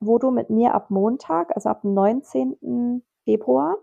[0.00, 3.02] wo du mit mir ab Montag, also ab dem 19.
[3.24, 3.76] Februar,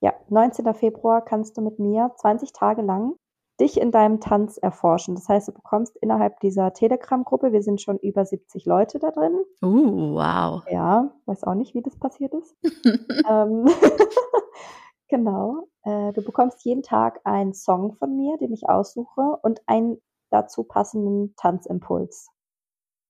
[0.00, 0.72] ja, 19.
[0.74, 3.14] Februar kannst du mit mir 20 Tage lang
[3.60, 5.14] dich in deinem Tanz erforschen.
[5.14, 9.34] Das heißt, du bekommst innerhalb dieser Telegram-Gruppe, wir sind schon über 70 Leute da drin.
[9.62, 10.62] Uh, wow.
[10.70, 12.54] Ja, weiß auch nicht, wie das passiert ist.
[13.28, 13.66] ähm,
[15.08, 15.68] genau.
[15.82, 19.96] Äh, du bekommst jeden Tag einen Song von mir, den ich aussuche und ein
[20.30, 22.28] dazu passenden Tanzimpuls.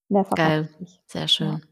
[0.09, 0.69] Mehr Geil,
[1.05, 1.65] sehr schön.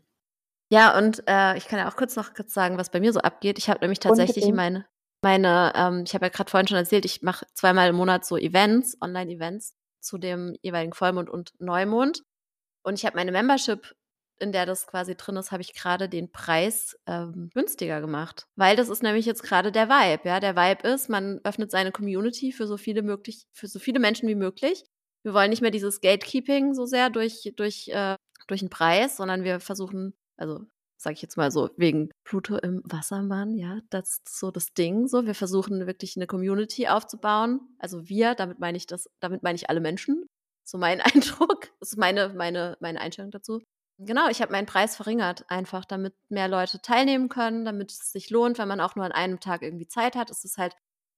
[0.69, 3.13] Ja, ja und äh, ich kann ja auch kurz noch kurz sagen, was bei mir
[3.13, 3.57] so abgeht.
[3.57, 4.85] Ich habe nämlich tatsächlich meine,
[5.25, 8.37] meine ähm, ich habe ja gerade vorhin schon erzählt, ich mache zweimal im Monat so
[8.37, 12.23] Events, Online-Events zu dem jeweiligen Vollmond und Neumond.
[12.83, 13.95] Und ich habe meine Membership,
[14.39, 18.47] in der das quasi drin ist, habe ich gerade den Preis ähm, günstiger gemacht.
[18.55, 20.29] Weil das ist nämlich jetzt gerade der Vibe.
[20.29, 23.99] Ja, der Vibe ist, man öffnet seine Community für so viele möglich, für so viele
[23.99, 24.85] Menschen wie möglich
[25.25, 28.15] wir wollen nicht mehr dieses Gatekeeping so sehr durch, durch, äh,
[28.47, 30.61] durch den Preis, sondern wir versuchen, also
[30.97, 35.07] sage ich jetzt mal so, wegen Pluto im Wassermann, ja, das ist so das Ding.
[35.07, 37.61] So, wir versuchen wirklich eine Community aufzubauen.
[37.79, 40.25] Also wir, damit meine ich das, damit meine ich alle Menschen.
[40.63, 41.69] So mein Eindruck.
[41.79, 43.61] Das ist meine, meine, meine Einstellung dazu.
[43.97, 48.29] Genau, ich habe meinen Preis verringert, einfach damit mehr Leute teilnehmen können, damit es sich
[48.29, 50.29] lohnt, wenn man auch nur an einem Tag irgendwie Zeit hat.
[50.29, 50.75] Es ist halt,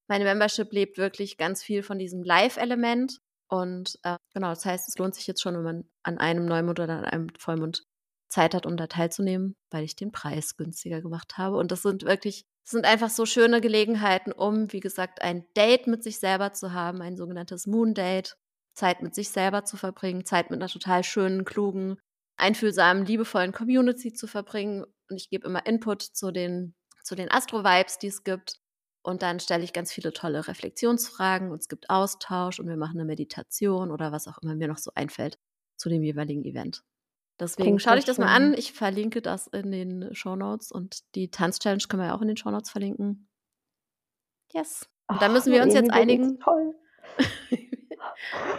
[0.07, 3.19] meine Membership lebt wirklich ganz viel von diesem Live-Element.
[3.49, 6.79] Und äh, genau, das heißt, es lohnt sich jetzt schon, wenn man an einem Neumond
[6.79, 7.83] oder an einem Vollmond
[8.29, 11.57] Zeit hat, um da teilzunehmen, weil ich den Preis günstiger gemacht habe.
[11.57, 15.87] Und das sind wirklich, das sind einfach so schöne Gelegenheiten, um, wie gesagt, ein Date
[15.87, 18.37] mit sich selber zu haben, ein sogenanntes Moon Date,
[18.73, 21.97] Zeit mit sich selber zu verbringen, Zeit mit einer total schönen, klugen,
[22.37, 24.83] einfühlsamen, liebevollen Community zu verbringen.
[25.09, 28.59] Und ich gebe immer Input zu den, zu den Astro-Vibes, die es gibt.
[29.01, 32.97] Und dann stelle ich ganz viele tolle Reflexionsfragen und es gibt Austausch und wir machen
[32.97, 35.39] eine Meditation oder was auch immer mir noch so einfällt
[35.77, 36.83] zu dem jeweiligen Event.
[37.39, 38.53] Deswegen schau dich das mal an.
[38.53, 42.27] Ich verlinke das in den Show Notes und die Tanz-Challenge können wir ja auch in
[42.27, 43.29] den Show Notes verlinken.
[44.53, 44.89] Yes.
[45.07, 46.39] Und da müssen wir uns jetzt einigen.
[46.39, 46.75] Toll.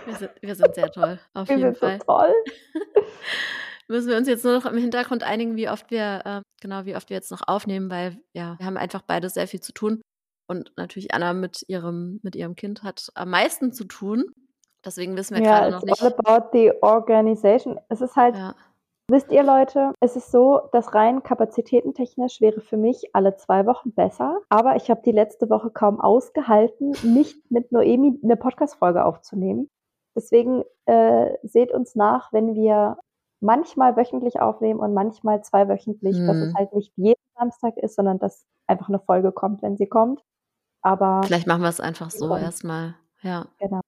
[0.07, 1.99] wir, sind, wir sind sehr toll, auf wir jeden Fall.
[1.99, 2.35] So toll.
[3.89, 6.95] müssen wir uns jetzt nur noch im Hintergrund einigen, wie oft wir, äh, genau, wie
[6.95, 10.01] oft wir jetzt noch aufnehmen, weil ja, wir haben einfach beide sehr viel zu tun.
[10.47, 14.25] Und natürlich Anna mit ihrem, mit ihrem Kind hat am meisten zu tun.
[14.85, 16.01] Deswegen wissen wir ja, gerade noch nicht.
[16.01, 17.79] All about the organization.
[17.89, 18.55] Es ist halt, ja.
[19.11, 23.93] Wisst ihr Leute, es ist so, dass rein kapazitätentechnisch wäre für mich alle zwei Wochen
[23.93, 29.71] besser, aber ich habe die letzte Woche kaum ausgehalten, nicht mit Noemi eine Podcast-Folge aufzunehmen.
[30.15, 32.99] Deswegen äh, seht uns nach, wenn wir
[33.41, 36.27] manchmal wöchentlich aufnehmen und manchmal zweiwöchentlich, hm.
[36.27, 39.87] dass es halt nicht jeden Samstag ist, sondern dass einfach eine Folge kommt, wenn sie
[39.87, 40.23] kommt.
[40.83, 42.95] Aber vielleicht machen wir es einfach so erstmal.
[43.23, 43.47] Ja.
[43.59, 43.81] Genau.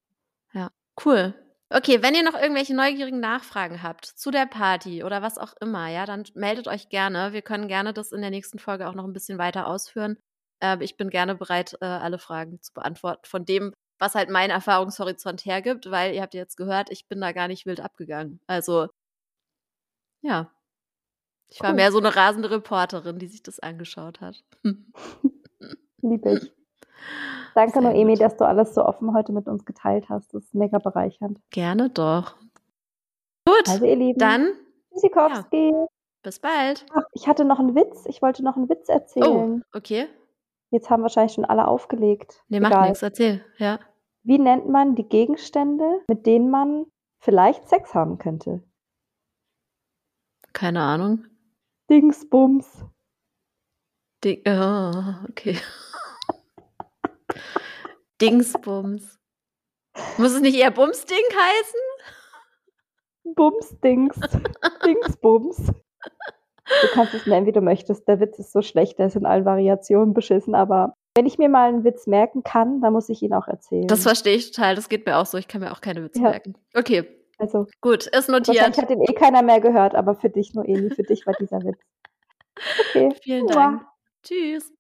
[0.55, 0.71] Ja,
[1.05, 1.35] cool.
[1.73, 5.87] Okay, wenn ihr noch irgendwelche neugierigen Nachfragen habt zu der Party oder was auch immer,
[5.89, 7.33] ja, dann meldet euch gerne.
[7.33, 10.19] Wir können gerne das in der nächsten Folge auch noch ein bisschen weiter ausführen.
[10.61, 14.51] Äh, ich bin gerne bereit, äh, alle Fragen zu beantworten von dem, was halt mein
[14.51, 18.41] Erfahrungshorizont hergibt, weil ihr habt jetzt gehört, ich bin da gar nicht wild abgegangen.
[18.49, 18.89] Also,
[20.23, 20.51] ja.
[21.49, 21.69] Ich cool.
[21.69, 24.43] war mehr so eine rasende Reporterin, die sich das angeschaut hat.
[26.03, 26.60] Liebe ich.
[27.55, 28.23] Danke, Sehr Noemi, gut.
[28.23, 30.33] dass du alles so offen heute mit uns geteilt hast.
[30.35, 31.41] Das ist mega bereichernd.
[31.51, 32.37] Gerne doch.
[33.47, 34.53] Gut, also, ihr Lieben, dann.
[34.93, 35.71] Tschüssikowski.
[35.71, 35.87] Ja.
[36.23, 36.87] Bis bald.
[36.95, 38.05] Ach, ich hatte noch einen Witz.
[38.07, 39.63] Ich wollte noch einen Witz erzählen.
[39.65, 40.09] Oh, okay.
[40.71, 42.45] Jetzt haben wahrscheinlich schon alle aufgelegt.
[42.49, 43.03] Nee, macht nichts.
[43.03, 43.81] Erzähl, ja.
[44.23, 46.87] Wie nennt man die Gegenstände, mit denen man
[47.19, 48.63] vielleicht Sex haben könnte?
[50.53, 51.25] Keine Ahnung.
[51.89, 52.85] Dingsbums.
[54.23, 55.57] Ding, oh, okay.
[58.21, 59.19] Dingsbums.
[60.19, 61.81] Muss es nicht eher Bumsding heißen?
[63.35, 64.19] Bumsdings.
[64.85, 65.73] Dingsbums.
[66.83, 68.07] Du kannst es nennen, wie du möchtest.
[68.07, 71.49] Der Witz ist so schlecht, der ist in allen Variationen beschissen, aber wenn ich mir
[71.49, 73.87] mal einen Witz merken kann, dann muss ich ihn auch erzählen.
[73.89, 74.77] Das verstehe ich total.
[74.77, 75.39] Das geht mir auch so.
[75.39, 76.31] Ich kann mir auch keine Witze ja.
[76.31, 76.55] merken.
[76.75, 77.05] Okay.
[77.39, 77.67] Also.
[77.81, 78.57] Gut, ist notiert.
[78.57, 81.61] Wahrscheinlich hat den eh keiner mehr gehört, aber für dich, Noemi, für dich war dieser
[81.63, 81.81] Witz.
[82.91, 83.09] Okay.
[83.23, 83.83] Vielen Dank.
[84.23, 84.69] Tschüss.